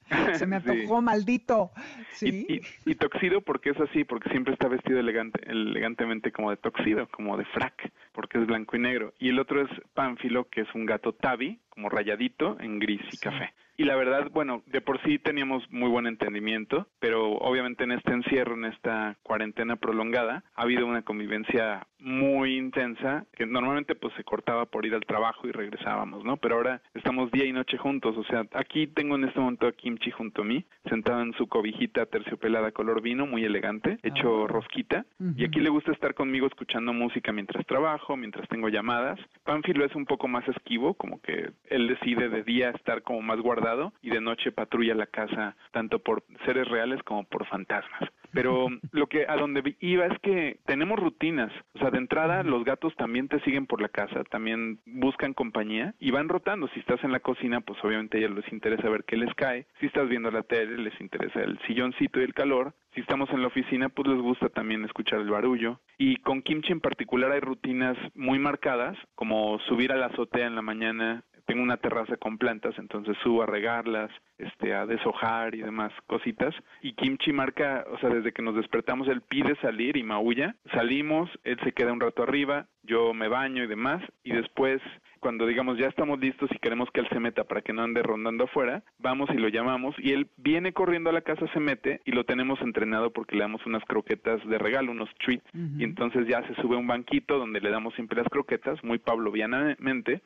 [0.34, 1.72] se me antojó maldito
[2.12, 2.46] ¿Sí?
[2.48, 7.08] y, y, toxido porque es así porque siempre está vestido elegante elegantemente como de toxido
[7.08, 10.68] como de frac porque es blanco y negro y el otro es pánfilo que es
[10.76, 15.02] un gato tabi como rayadito en gris y café y la verdad, bueno, de por
[15.04, 20.62] sí teníamos muy buen entendimiento, pero obviamente en este encierro, en esta cuarentena prolongada, ha
[20.62, 25.52] habido una convivencia muy intensa que normalmente pues se cortaba por ir al trabajo y
[25.52, 26.38] regresábamos, ¿no?
[26.38, 29.71] Pero ahora estamos día y noche juntos, o sea, aquí tengo en este momento a
[29.71, 34.48] Kimchi junto a mí, sentado en su cobijita terciopelada color vino, muy elegante, hecho ah.
[34.48, 35.06] rosquita,
[35.36, 39.19] y aquí le gusta estar conmigo escuchando música mientras trabajo, mientras tengo llamadas.
[39.44, 43.40] Pánfilo es un poco más esquivo, como que él decide de día estar como más
[43.40, 48.10] guardado y de noche patrulla la casa tanto por seres reales como por fantasmas.
[48.32, 52.63] Pero lo que a donde iba es que tenemos rutinas, o sea, de entrada los
[52.63, 56.68] gatos también te siguen por la casa, también buscan compañía y van rotando.
[56.70, 59.68] Si estás en la cocina, pues obviamente a ellos les interesa ver qué les cae.
[59.80, 62.74] Si estás viendo la tele, les interesa el silloncito y el calor.
[62.94, 65.80] Si estamos en la oficina, pues les gusta también escuchar el barullo.
[65.98, 70.56] Y con Kimchi en particular hay rutinas muy marcadas, como subir a la azotea en
[70.56, 75.62] la mañana, tengo una terraza con plantas, entonces subo a regarlas, este, a deshojar y
[75.62, 76.54] demás cositas.
[76.81, 80.56] Y Kimchi marca, o sea, desde que nos despertamos, él pide salir y maulla.
[80.73, 84.81] Salimos, él se queda un rato arriba, yo me baño y demás, y después
[85.26, 88.04] cuando digamos ya estamos listos y queremos que él se meta para que no ande
[88.04, 92.00] rondando afuera, vamos y lo llamamos y él viene corriendo a la casa, se mete
[92.06, 95.44] y lo tenemos entrenado porque le damos unas croquetas de regalo, unos treats,
[95.80, 99.00] y entonces ya se sube a un banquito donde le damos siempre las croquetas, muy
[99.00, 100.21] pavlovianamente,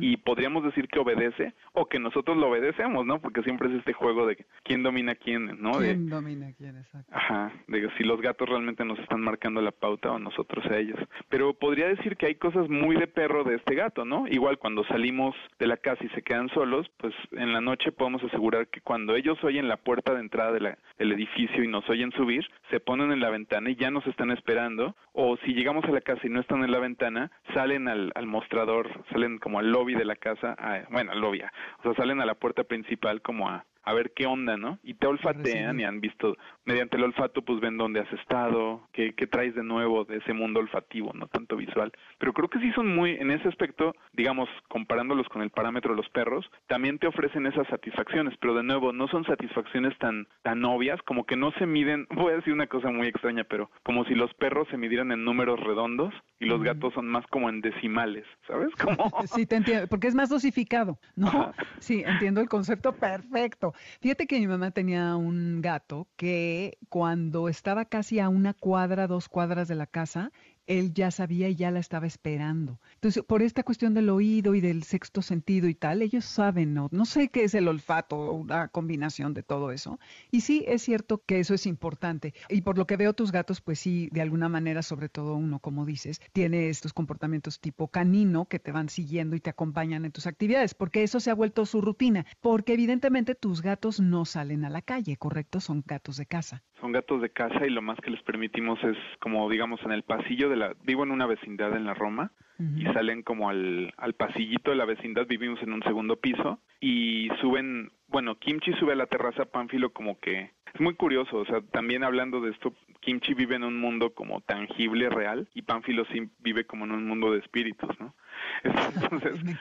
[0.00, 3.20] y podríamos decir que obedece o que nosotros lo obedecemos, ¿no?
[3.20, 5.72] Porque siempre es este juego de quién domina quién, ¿no?
[5.72, 7.14] ¿Quién domina quién, exacto.
[7.14, 10.98] Ajá, de si los gatos realmente nos están marcando la pauta o nosotros a ellos.
[11.28, 14.26] Pero podría decir que hay cosas muy de perro de este gato, ¿no?
[14.30, 18.22] Igual cuando salimos de la casa y se quedan solos, pues en la noche podemos
[18.22, 20.60] asegurar que cuando ellos oyen la puerta de entrada de
[20.98, 24.30] del edificio y nos oyen subir, se ponen en la ventana y ya nos están
[24.30, 24.94] esperando.
[25.12, 28.26] O si llegamos a la casa y no están en la ventana, salen al, al
[28.26, 30.54] mostrador, salen como al lobby de la casa,
[30.90, 34.26] bueno, al lobby, o sea, salen a la puerta principal como a, a ver qué
[34.26, 34.78] onda, ¿no?
[34.82, 39.14] Y te olfatean y han visto, mediante el olfato, pues ven dónde has estado, qué,
[39.14, 41.92] qué traes de nuevo de ese mundo olfativo, no tanto visual.
[42.18, 45.96] Pero creo que sí son muy, en ese aspecto, digamos, comparándolos con el parámetro de
[45.96, 50.64] los perros, también te ofrecen esas satisfacciones, pero de nuevo, no son satisfacciones tan, tan
[50.64, 54.04] obvias, como que no se miden, voy a decir una cosa muy extraña, pero como
[54.04, 57.60] si los perros se midieran en números redondos y los gatos son más como en
[57.60, 58.70] decimales, ¿sabes?
[58.80, 59.10] Como...
[59.26, 61.52] Sí, te entiendo, porque es más dosificado, ¿no?
[61.78, 63.69] Sí, entiendo el concepto perfecto.
[64.00, 69.28] Fíjate que mi mamá tenía un gato que cuando estaba casi a una cuadra, dos
[69.28, 70.32] cuadras de la casa,
[70.70, 72.78] él ya sabía y ya la estaba esperando.
[72.94, 76.88] Entonces, por esta cuestión del oído y del sexto sentido y tal, ellos saben, ¿no?
[76.92, 79.98] No sé qué es el olfato o una combinación de todo eso.
[80.30, 82.34] Y sí, es cierto que eso es importante.
[82.48, 85.58] Y por lo que veo tus gatos, pues sí, de alguna manera, sobre todo uno,
[85.58, 90.12] como dices, tiene estos comportamientos tipo canino que te van siguiendo y te acompañan en
[90.12, 92.26] tus actividades, porque eso se ha vuelto su rutina.
[92.40, 95.58] Porque evidentemente tus gatos no salen a la calle, ¿correcto?
[95.58, 96.62] Son gatos de casa.
[96.80, 100.02] Son gatos de casa y lo más que les permitimos es como digamos en el
[100.02, 102.32] pasillo de vivo en una vecindad en la Roma
[102.76, 107.30] y salen como al, al pasillito de la vecindad, vivimos en un segundo piso y
[107.40, 111.62] suben, bueno, Kimchi sube a la terraza Pánfilo como que es muy curioso, o sea,
[111.72, 116.30] también hablando de esto, Kimchi vive en un mundo como tangible, real, y Pánfilo sí
[116.38, 118.14] vive como en un mundo de espíritus, ¿no?
[118.64, 119.56] Entonces, Me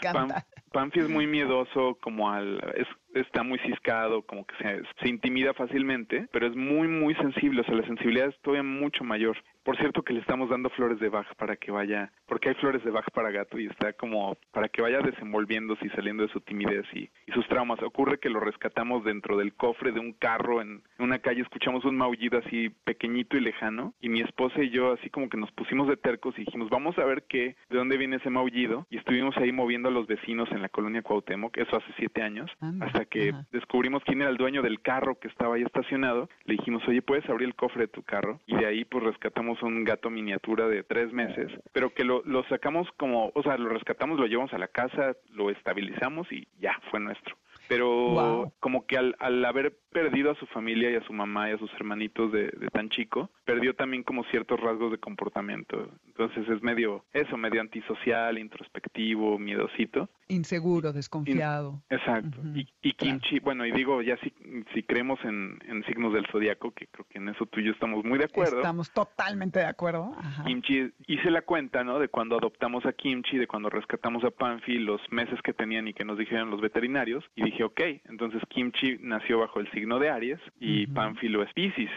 [0.72, 5.54] Pánfilo es muy miedoso, como al, es, está muy ciscado, como que se, se intimida
[5.54, 9.38] fácilmente, pero es muy, muy sensible, o sea, la sensibilidad es todavía mucho mayor.
[9.64, 12.84] Por cierto que le estamos dando flores de Bach para que vaya, porque hay flores
[12.84, 16.42] de Bach para gato y está como para que vaya desenvolviéndose y saliendo de su
[16.42, 17.82] timidez y, sus traumas.
[17.84, 21.98] Ocurre que lo rescatamos dentro del cofre de un carro en, una calle, escuchamos un
[21.98, 25.88] maullido así pequeñito y lejano y mi esposa y yo así como que nos pusimos
[25.88, 29.38] de tercos y dijimos vamos a ver qué, de dónde viene ese maullido y estuvimos
[29.38, 32.50] ahí moviendo a los vecinos en la colonia Cuauhtémoc, eso hace siete años,
[32.82, 36.30] hasta que descubrimos quién era el dueño del carro que estaba ahí estacionado.
[36.46, 39.62] Le dijimos oye puedes abrir el cofre de tu carro y de ahí pues rescatamos
[39.62, 43.70] un gato miniatura de tres meses, pero que lo, lo sacamos como, o sea, lo
[43.70, 47.36] rescatamos, lo llevamos a la casa, lo estabilizamos y ya, fue nuestro
[47.70, 51.54] pero como que al, al haber perdido a su familia y a su mamá y
[51.54, 55.90] a sus hermanitos de, de tan chico, perdió también como ciertos rasgos de comportamiento.
[56.08, 60.10] Entonces es medio eso, medio antisocial, introspectivo, miedosito.
[60.28, 61.82] Inseguro, desconfiado.
[61.90, 62.40] exacto.
[62.56, 64.34] y, y, Kimchi, bueno, y digo, ya si,
[64.74, 67.72] si creemos en, en signos del zodiaco, que creo que en eso tú y yo
[67.72, 68.58] estamos muy de acuerdo.
[68.58, 70.12] Estamos totalmente de acuerdo.
[70.46, 72.00] Kimchi, hice la cuenta, ¿no?
[72.00, 75.94] De cuando adoptamos a Kimchi, de cuando rescatamos a Panfi, los meses que tenían y
[75.94, 80.10] que nos dijeron los veterinarios, y dije, ok, entonces Kimchi nació bajo el signo de
[80.10, 81.90] Aries y Panfi lo es Pisces.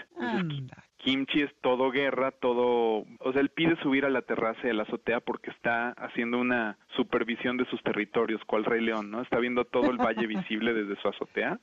[1.02, 4.84] Kimchi es todo guerra, todo, o sea, él pide subir a la terraza de la
[4.84, 9.20] azotea porque está haciendo una supervisión de sus territorios, cual Rey León, ¿no?
[9.20, 11.58] Está viendo todo el valle visible desde su azotea,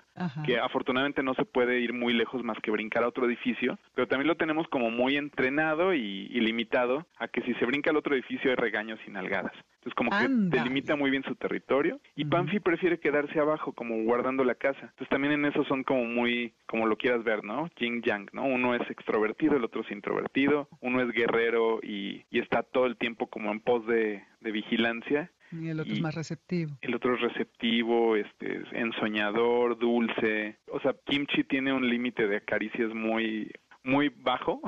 [0.45, 4.07] que afortunadamente no se puede ir muy lejos más que brincar a otro edificio, pero
[4.07, 8.15] también lo tenemos como muy entrenado y, limitado a que si se brinca al otro
[8.15, 9.51] edificio hay regaños y nalgadas.
[9.75, 10.27] Entonces como que
[10.57, 14.79] delimita muy bien su territorio y Panfi prefiere quedarse abajo como guardando la casa.
[14.81, 17.69] Entonces también en eso son como muy, como lo quieras ver, ¿no?
[17.77, 18.43] Yin Yang, ¿no?
[18.43, 23.27] Uno es extrovertido, el otro es introvertido, uno es guerrero y, está todo el tiempo
[23.27, 26.71] como en pos de, vigilancia y el otro es más receptivo.
[26.81, 30.57] El otro es receptivo, este, ensoñador, dulce.
[30.71, 33.51] O sea, Kimchi tiene un límite de acaricias muy
[33.89, 34.61] muy bajo.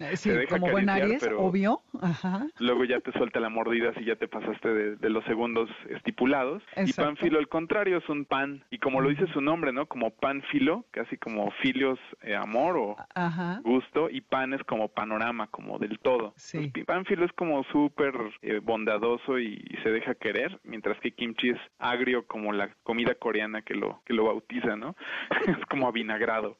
[0.00, 1.82] Eh, sí, como buen Aries, obvio.
[2.00, 2.46] Ajá.
[2.58, 6.62] Luego ya te suelta la mordida si ya te pasaste de, los segundos estipulados.
[6.76, 8.64] Y panfilo, al contrario, es un pan.
[8.70, 9.86] Y como lo dice su nombre, ¿no?
[9.86, 12.96] Como panfilo, casi como filios, eh, amor o
[13.62, 14.10] gusto.
[14.10, 16.34] Y pan es como panorama, como del todo.
[16.36, 16.72] Sí.
[16.86, 22.26] panfilo es como súper eh, bondadoso y, se deja querer, mientras que kimchi es agrio
[22.26, 24.94] como la comida coreana que lo, que lo bautiza, ¿no?
[25.46, 26.58] es como avinagrado.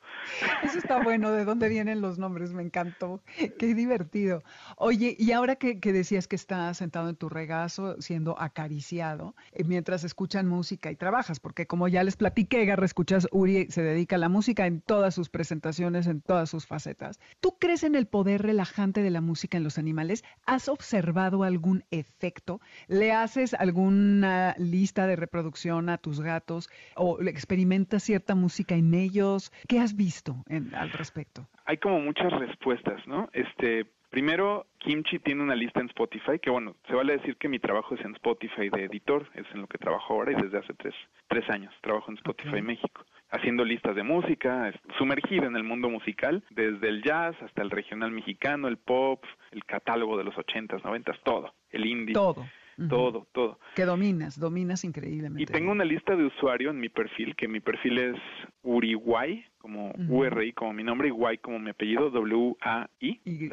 [0.63, 1.33] Eso está bueno.
[1.33, 3.23] ¿De dónde vienen los nombres, me encantó.
[3.59, 4.43] Qué divertido.
[4.77, 10.05] Oye, y ahora que, decías que estás sentado en tu regazo siendo acariciado eh, mientras
[10.05, 14.19] escuchan música y trabajas, porque como ya les platiqué, Garra, escuchas, Uri se dedica a
[14.19, 17.19] la música en todas sus presentaciones, en todas sus facetas.
[17.41, 20.23] ¿Tú crees en el poder relajante de la música en los animales?
[20.45, 22.61] ¿Has observado algún efecto?
[22.89, 29.51] ¿Le haces alguna lista de reproducción a tus gatos o experimentas cierta música en ellos?
[29.67, 31.49] ¿Qué has visto al respecto?
[31.71, 33.31] Hay como muchas respuestas, ¿no?
[33.33, 37.61] Este, primero, Kimchi tiene una lista en Spotify, que bueno, se vale decir que mi
[37.61, 40.75] trabajo es en Spotify de editor, es en lo que trabajo ahora y desde hace
[40.75, 40.95] tres,
[41.29, 46.43] tres años trabajo en Spotify México, haciendo listas de música, sumergido en el mundo musical,
[46.51, 51.21] desde el jazz hasta el regional mexicano, el pop, el catálogo de los ochentas, noventas,
[51.23, 52.15] todo, el indie.
[52.15, 52.47] Todo
[52.89, 53.59] todo, todo.
[53.75, 55.43] Que dominas, dominas increíblemente.
[55.43, 58.17] Y tengo una lista de usuario en mi perfil, que mi perfil es
[58.63, 63.21] Uriway, como URI, como mi nombre, y Y como mi apellido, W-A-I.
[63.25, 63.51] Y,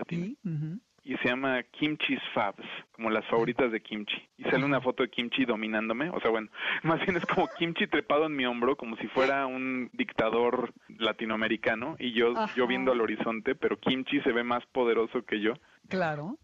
[1.07, 4.21] y se llama Kimchi's Fabs, como las favoritas de Kimchi.
[4.37, 6.49] Y sale una foto de Kimchi dominándome, o sea, bueno,
[6.83, 11.95] más bien es como Kimchi trepado en mi hombro, como si fuera un dictador latinoamericano
[11.97, 15.53] y yo, yo viendo al horizonte, pero Kimchi se ve más poderoso que yo.
[15.89, 16.37] Claro.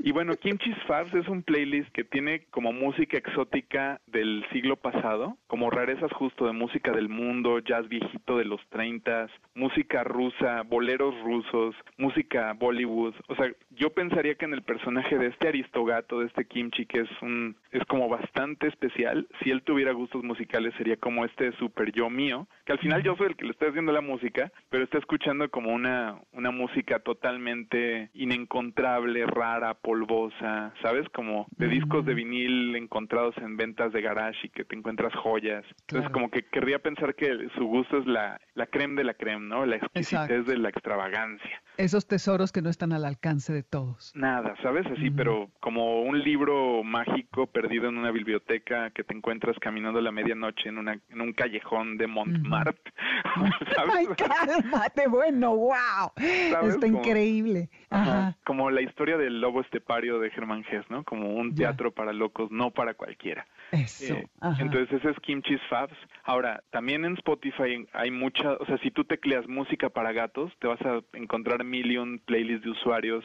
[0.00, 5.36] Y bueno, Kimchi's Fabs es un playlist que tiene como música exótica del siglo pasado,
[5.46, 11.14] como rarezas justo de música del mundo, jazz viejito de los 30, música rusa, boleros
[11.22, 13.14] rusos, música Bollywood.
[13.28, 17.00] O sea, yo pensaría que en el personaje de este aristogato, de este Kimchi, que
[17.00, 21.92] es un es como bastante especial, si él tuviera gustos musicales sería como este super
[21.92, 24.84] yo mío, que al final yo soy el que le está haciendo la música, pero
[24.84, 31.08] está escuchando como una una música totalmente inencontrable, rara, polvosa, ¿sabes?
[31.10, 35.64] Como de discos de vinil encontrados en ventas de garage y que te encuentras joyas.
[35.82, 39.46] Entonces como que querría pensar que su gusto es la la creme de la creme,
[39.48, 39.64] ¿no?
[39.64, 41.62] La exquisitez de la extravagancia.
[41.78, 44.12] Esos tesoros que no están al alcance de todos.
[44.14, 44.86] Nada, ¿sabes?
[44.86, 50.02] Así, pero como un libro mágico perdido en una biblioteca que te encuentras caminando a
[50.02, 52.92] la medianoche en, una, en un callejón de Montmartre.
[53.74, 53.94] ¿sabes?
[53.96, 56.12] Ay, cálmate, bueno, wow.
[56.16, 57.70] Está increíble.
[57.88, 58.36] Ajá.
[58.44, 61.04] Como la historia del lobo estepario de Germán Gess, ¿no?
[61.04, 63.46] Como un teatro para locos, no para cualquiera.
[63.70, 64.14] Eso.
[64.14, 65.96] Eh, entonces ese es Kimchi's Fabs.
[66.24, 70.66] Ahora, también en Spotify hay mucha, o sea, si tú tecleas música para gatos, te
[70.66, 73.24] vas a encontrar mil y un playlists de usuarios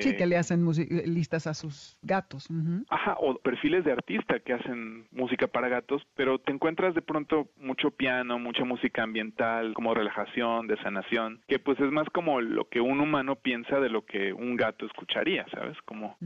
[0.00, 0.64] Sí, que le hacen
[1.06, 2.48] listas a sus gatos.
[2.88, 7.48] Ajá, o perfiles de artista que hacen música para gatos, pero te encuentras de pronto
[7.56, 12.68] mucho piano, mucha música ambiental, como relajación, de sanación, que pues es más como lo
[12.68, 15.76] que un humano piensa de lo que un gato escucharía, ¿sabes?
[15.84, 16.16] Como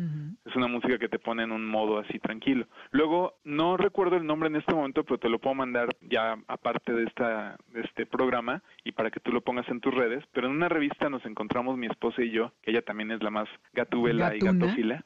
[0.45, 2.67] es una música que te pone en un modo así tranquilo.
[2.91, 6.93] Luego, no recuerdo el nombre en este momento, pero te lo puedo mandar ya aparte
[6.93, 10.47] de, esta, de este programa y para que tú lo pongas en tus redes, pero
[10.47, 13.49] en una revista nos encontramos mi esposa y yo, que ella también es la más
[13.73, 15.05] Gatúbela y Gatofila.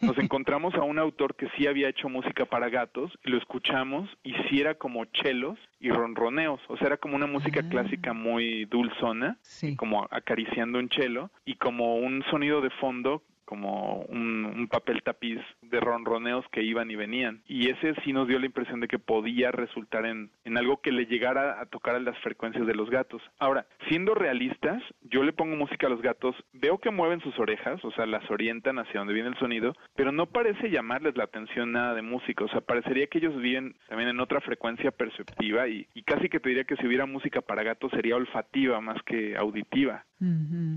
[0.00, 4.08] Nos encontramos a un autor que sí había hecho música para gatos, y lo escuchamos
[4.22, 7.68] y sí era como chelos y ronroneos, o sea, era como una música ah.
[7.68, 9.38] clásica muy dulzona,
[9.76, 15.80] como acariciando un chelo y como un sonido de fondo como un, papel tapiz de
[15.80, 17.42] ronroneos que iban y venían.
[17.48, 20.92] Y ese sí nos dio la impresión de que podía resultar en, en algo que
[20.92, 23.20] le llegara a tocar a las frecuencias de los gatos.
[23.40, 27.84] Ahora, siendo realistas, yo le pongo música a los gatos, veo que mueven sus orejas,
[27.84, 31.72] o sea, las orientan hacia donde viene el sonido, pero no parece llamarles la atención
[31.72, 35.88] nada de música, o sea, parecería que ellos viven también en otra frecuencia perceptiva y,
[35.94, 39.36] y casi que te diría que si hubiera música para gatos sería olfativa más que
[39.36, 40.04] auditiva.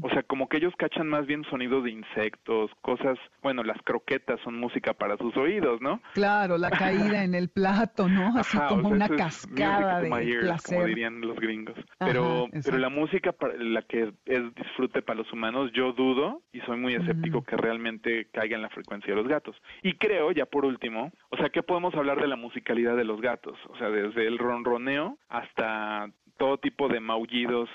[0.02, 4.40] O sea, como que ellos cachan más bien sonidos de insectos, cosas, bueno, las croquetas
[4.44, 6.02] son música para sus oídos, ¿no?
[6.14, 8.34] Claro, la caída en el plato, ¿no?
[8.38, 10.76] Así como una cascada de placer.
[10.76, 11.76] como dirían los gringos.
[12.00, 16.60] Pero, pero la música para la que es disfrute para los humanos, yo dudo y
[16.62, 19.56] soy muy escéptico que realmente caiga en la frecuencia de los gatos.
[19.82, 23.22] Y creo, ya por último, o sea, ¿qué podemos hablar de la musicalidad de los
[23.22, 23.58] gatos?
[23.70, 27.70] O sea, desde el ronroneo hasta todo tipo de maullidos.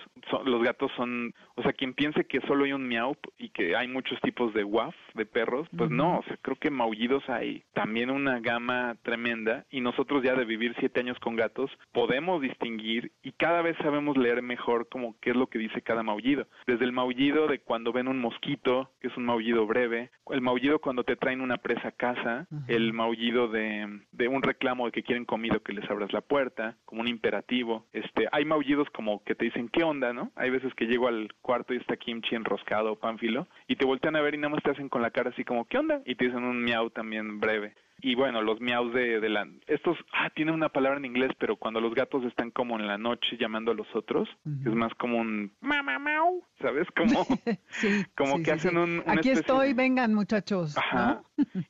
[0.45, 3.89] los gatos son, o sea, quien piense que solo hay un miau y que hay
[3.89, 8.11] muchos tipos de waf, de perros, pues no, o sea, creo que maullidos hay también
[8.11, 13.33] una gama tremenda y nosotros ya de vivir siete años con gatos podemos distinguir y
[13.33, 16.47] cada vez sabemos leer mejor como qué es lo que dice cada maullido.
[16.67, 20.79] Desde el maullido de cuando ven un mosquito, que es un maullido breve, el maullido
[20.79, 25.03] cuando te traen una presa a casa, el maullido de, de un reclamo de que
[25.03, 27.87] quieren comida que les abras la puerta, como un imperativo.
[27.93, 28.58] Este, hay maullidos
[28.93, 30.31] como que te dicen, ¿qué onda, no?
[30.37, 34.17] Hay veces que llego al cuarto y está kimchi enroscado o pánfilo y te voltean
[34.17, 36.03] a ver y nada más te hacen con la cara así como, ¿qué onda?
[36.05, 37.75] Y te dicen un miau también breve.
[38.01, 39.47] Y bueno, los miaus de, de la...
[39.67, 42.99] Estos, ah, tienen una palabra en inglés, pero cuando los gatos están como en la
[42.99, 46.87] noche llamando a los otros, es más como un mamá mau, ¿sabes?
[46.97, 47.25] Como,
[47.69, 49.03] sí, como que hacen un...
[49.07, 50.77] Aquí estoy, vengan muchachos.
[50.79, 51.23] Ajá.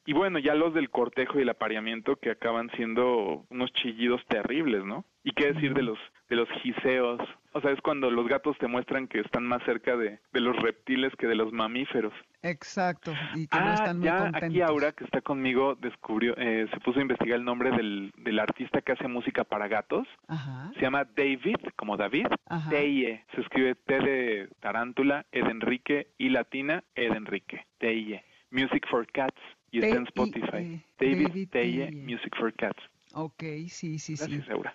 [0.05, 4.85] y bueno, ya los del cortejo y el apareamiento que acaban siendo unos chillidos terribles,
[4.85, 5.05] ¿no?
[5.25, 5.99] Y qué decir de los
[6.29, 7.21] de los giseos.
[7.59, 10.57] O sea, es cuando los gatos te muestran que están más cerca de, de los
[10.57, 12.13] reptiles que de los mamíferos.
[12.43, 16.69] Exacto, y que no ah, están muy ya aquí Aura, que está conmigo, descubrió, eh,
[16.73, 20.07] se puso a investigar el nombre del, del artista que hace música para gatos.
[20.29, 20.71] Ajá.
[20.75, 22.29] Se llama David, como David,
[22.71, 23.25] Teye.
[23.35, 27.67] Se escribe T de tarántula, E de Enrique, y latina, E de Enrique.
[27.79, 28.23] Teye.
[28.53, 29.41] Music for Cats.
[29.73, 30.81] Y está en Spotify.
[31.01, 32.81] David, Teye, Music for Cats.
[33.21, 34.17] Ok, sí, sí, sí.
[34.17, 34.75] Gracias, Aura.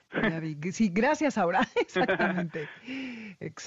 [0.74, 1.62] Sí, gracias, Aura.
[1.80, 2.68] Exactamente.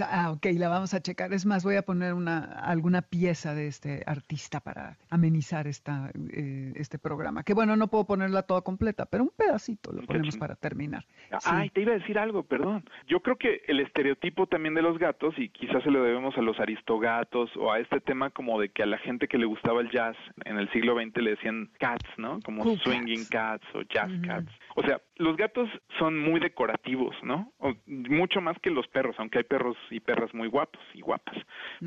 [0.00, 1.32] ah, ok, la vamos a checar.
[1.32, 6.74] Es más, voy a poner una alguna pieza de este artista para amenizar esta, eh,
[6.76, 7.42] este programa.
[7.42, 11.06] Que bueno, no puedo ponerla toda completa, pero un pedacito lo ponemos para terminar.
[11.44, 12.84] Ay, te iba a decir algo, perdón.
[13.08, 16.42] Yo creo que el estereotipo también de los gatos, y quizás se lo debemos a
[16.42, 19.80] los aristogatos o a este tema como de que a la gente que le gustaba
[19.80, 22.40] el jazz en el siglo XX le decían cats, ¿no?
[22.44, 23.64] Como swinging cats.
[23.74, 24.52] o jazz cats.
[24.78, 27.50] O sea, los gatos son muy decorativos, ¿no?
[27.86, 31.36] mucho más que los perros, aunque hay perros y perras muy guapos y guapas.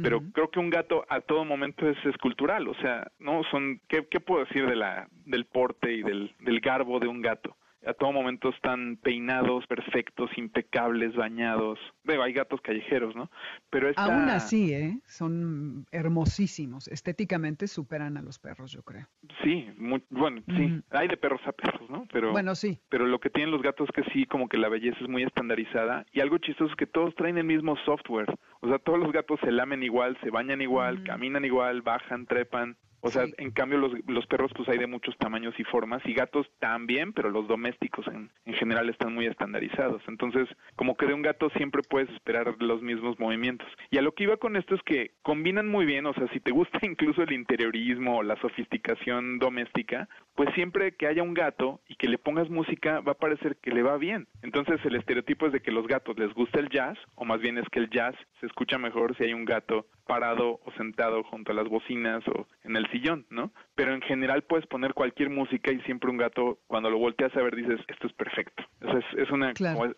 [0.02, 3.44] Pero creo que un gato a todo momento es escultural, o sea, ¿no?
[3.52, 7.22] Son, ¿qué, qué puedo decir de la, del porte y del, del garbo de un
[7.22, 7.56] gato?
[7.86, 11.80] A todo momento están peinados, perfectos, impecables, bañados.
[12.04, 13.30] Veo, hay gatos callejeros, ¿no?
[13.70, 15.00] Pero Aún así, ¿eh?
[15.06, 16.88] Son hermosísimos.
[16.88, 19.08] Estéticamente superan a los perros, yo creo.
[19.44, 19.68] Sí,
[20.10, 20.82] bueno, sí.
[20.92, 22.06] Hay de perros a perros, ¿no?
[22.12, 22.80] Pero, bueno, sí.
[22.90, 25.24] Pero lo que tienen los gatos es que sí, como que la belleza es muy
[25.24, 26.06] estandarizada.
[26.12, 28.34] Y algo chistoso es que todos traen el mismo software.
[28.62, 32.78] O sea, todos los gatos se lamen igual, se bañan igual, caminan igual, bajan, trepan.
[33.02, 36.14] O sea, en cambio los, los perros pues hay de muchos tamaños y formas y
[36.14, 40.02] gatos también, pero los domésticos en, en general están muy estandarizados.
[40.08, 43.68] Entonces, como que de un gato siempre puedes esperar los mismos movimientos.
[43.90, 46.40] Y a lo que iba con esto es que combinan muy bien, o sea, si
[46.40, 51.82] te gusta incluso el interiorismo o la sofisticación doméstica, pues siempre que haya un gato
[51.88, 54.28] y que le pongas música va a parecer que le va bien.
[54.42, 57.58] Entonces el estereotipo es de que los gatos les gusta el jazz, o más bien
[57.58, 61.52] es que el jazz se escucha mejor si hay un gato parado o sentado junto
[61.52, 63.54] a las bocinas o en el sillón, ¿no?
[63.76, 67.44] Pero en general puedes poner cualquier música y siempre un gato, cuando lo volteas a
[67.44, 68.64] ver, dices, esto es perfecto.
[68.82, 69.54] es, es una,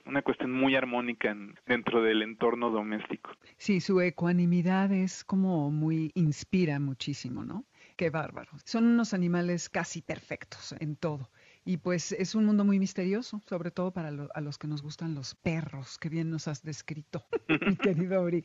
[0.05, 1.34] una cuestión muy armónica
[1.66, 3.32] dentro del entorno doméstico.
[3.55, 7.64] Sí, su ecuanimidad es como muy, inspira muchísimo, ¿no?
[7.95, 8.51] Qué bárbaro.
[8.66, 11.30] Son unos animales casi perfectos en todo
[11.64, 15.14] y pues es un mundo muy misterioso, sobre todo para a los que nos gustan
[15.14, 17.24] los perros, que bien nos has descrito,
[17.68, 18.43] mi querido Uri.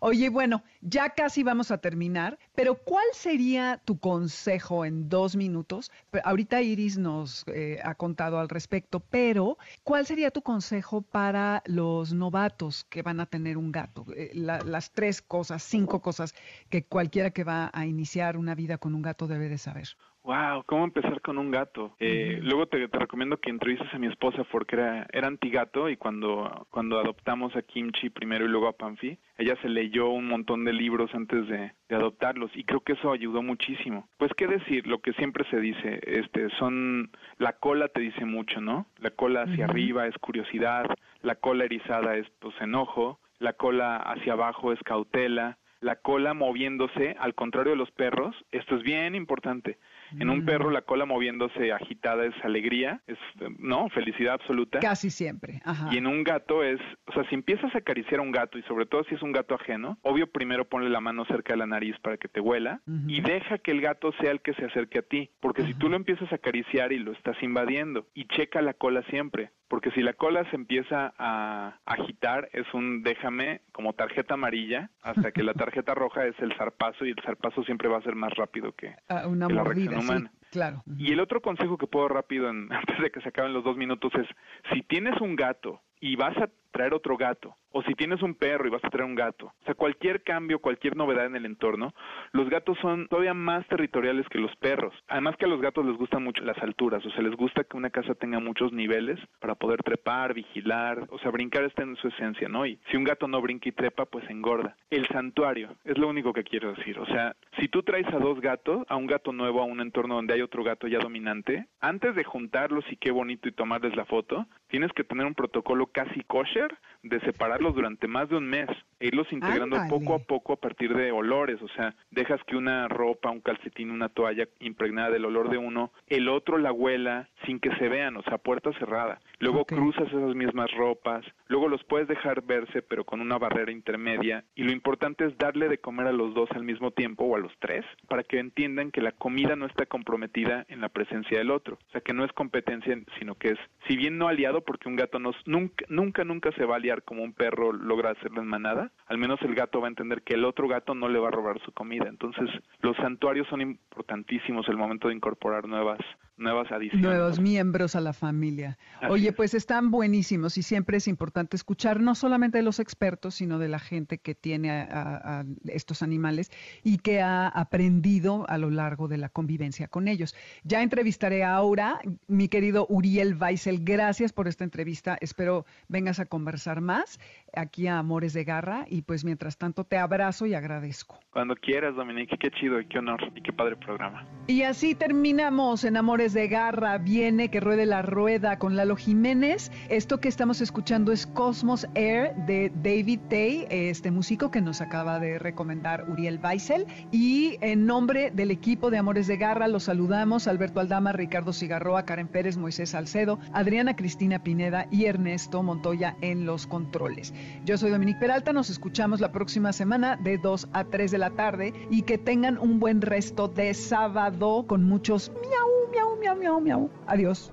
[0.00, 5.90] Oye, bueno, ya casi vamos a terminar, pero ¿cuál sería tu consejo en dos minutos?
[6.24, 12.12] Ahorita Iris nos eh, ha contado al respecto, pero ¿cuál sería tu consejo para los
[12.12, 14.04] novatos que van a tener un gato?
[14.14, 16.34] Eh, las tres cosas, cinco cosas
[16.68, 19.88] que cualquiera que va a iniciar una vida con un gato debe de saber.
[20.28, 21.96] Wow, ¿cómo empezar con un gato?
[21.98, 26.66] Eh, luego te, recomiendo que entrevistes a mi esposa porque era, era antigato y cuando,
[26.68, 30.74] cuando adoptamos a Kimchi primero y luego a Panfi, ella se leyó un montón de
[30.74, 34.06] libros antes de, de, adoptarlos y creo que eso ayudó muchísimo.
[34.18, 38.60] Pues qué decir, lo que siempre se dice, este, son, la cola te dice mucho,
[38.60, 38.84] ¿no?
[38.98, 40.84] La cola hacia arriba es curiosidad,
[41.22, 47.16] la cola erizada es pues enojo, la cola hacia abajo es cautela, la cola moviéndose,
[47.18, 49.78] al contrario de los perros, esto es bien importante,
[50.18, 53.18] en un perro la cola moviéndose agitada es alegría, es
[53.58, 54.78] no, felicidad absoluta.
[54.80, 55.60] Casi siempre.
[55.64, 55.88] Ajá.
[55.92, 58.62] Y en un gato es, o sea, si empiezas a acariciar a un gato y
[58.62, 61.66] sobre todo si es un gato ajeno, obvio primero ponle la mano cerca de la
[61.66, 64.98] nariz para que te huela y deja que el gato sea el que se acerque
[64.98, 68.62] a ti, porque si tú lo empiezas a acariciar y lo estás invadiendo y checa
[68.62, 73.92] la cola siempre, porque si la cola se empieza a agitar es un déjame como
[73.92, 77.98] tarjeta amarilla hasta que la tarjeta roja es el zarpazo y el zarpazo siempre va
[77.98, 79.62] a ser más rápido que, ah, una la
[79.98, 80.32] reacción humana.
[80.50, 80.82] claro.
[80.96, 84.12] Y el otro consejo que puedo rápido antes de que se acaben los dos minutos
[84.14, 84.26] es
[84.72, 88.66] si tienes un gato y vas a traer otro gato, o si tienes un perro
[88.66, 91.94] y vas a traer un gato, o sea, cualquier cambio, cualquier novedad en el entorno,
[92.32, 94.94] los gatos son todavía más territoriales que los perros.
[95.08, 97.76] Además que a los gatos les gustan mucho las alturas, o sea, les gusta que
[97.76, 102.08] una casa tenga muchos niveles para poder trepar, vigilar, o sea, brincar está en su
[102.08, 102.66] esencia, ¿no?
[102.66, 104.76] Y si un gato no brinca y trepa, pues engorda.
[104.90, 108.40] El santuario, es lo único que quiero decir, o sea, si tú traes a dos
[108.40, 112.14] gatos, a un gato nuevo, a un entorno donde hay otro gato ya dominante, antes
[112.14, 116.22] de juntarlos y qué bonito y tomarles la foto, tienes que tener un protocolo casi
[116.24, 116.57] kosher
[117.02, 118.68] de separarlos durante más de un mes
[119.00, 122.88] e irlos integrando poco a poco a partir de olores, o sea, dejas que una
[122.88, 127.60] ropa, un calcetín, una toalla impregnada del olor de uno, el otro la huela sin
[127.60, 129.20] que se vean, o sea, puerta cerrada.
[129.38, 134.44] Luego cruzas esas mismas ropas, luego los puedes dejar verse pero con una barrera intermedia
[134.54, 137.38] y lo importante es darle de comer a los dos al mismo tiempo o a
[137.38, 141.50] los tres para que entiendan que la comida no está comprometida en la presencia del
[141.50, 144.88] otro, o sea, que no es competencia, sino que es, si bien no aliado porque
[144.88, 148.40] un gato no, nunca, nunca, nunca se va a aliar como un perro logra hacerlo
[148.40, 151.18] en manada, al menos el gato va a entender que el otro gato no le
[151.18, 152.06] va a robar su comida.
[152.08, 152.48] Entonces,
[152.80, 156.00] los santuarios son importantísimos el momento de incorporar nuevas
[156.38, 157.04] nuevas adiciones.
[157.04, 158.78] Nuevos miembros a la familia.
[159.08, 163.58] Oye, pues están buenísimos y siempre es importante escuchar no solamente de los expertos, sino
[163.58, 166.50] de la gente que tiene a, estos animales
[166.82, 170.34] y que ha aprendido a lo largo de la convivencia con ellos.
[170.62, 175.18] Ya entrevistaré a Aura, mi querido Uriel Weissel, gracias por esta entrevista.
[175.20, 177.18] Espero vengas a conversar más
[177.54, 181.18] aquí a Amores de Garra y pues mientras tanto te abrazo y agradezco.
[181.30, 184.24] Cuando quieras, Dominique, qué chido y qué honor y qué padre programa.
[184.46, 186.98] Y así terminamos en Amores de Garra.
[186.98, 189.70] Viene que ruede la rueda con Lalo Jiménez.
[189.88, 195.18] Esto que estamos escuchando es Cosmos Air de David Tay, este músico que nos acaba
[195.18, 196.86] de recomendar Uriel Weissel.
[197.12, 202.04] Y en nombre del equipo de Amores de Garra los saludamos Alberto Aldama, Ricardo Cigarroa,
[202.04, 207.34] Karen Pérez, Moisés Salcedo, Adriana Cristina Pineda y Ernesto Montoya en los controles.
[207.64, 211.30] Yo soy Dominique Peralta, nos escuchamos la próxima semana de 2 a 3 de la
[211.30, 216.60] tarde y que tengan un buen resto de sábado con muchos miau, miau, miau, miau,
[216.60, 216.90] miau.
[217.06, 217.52] Adiós.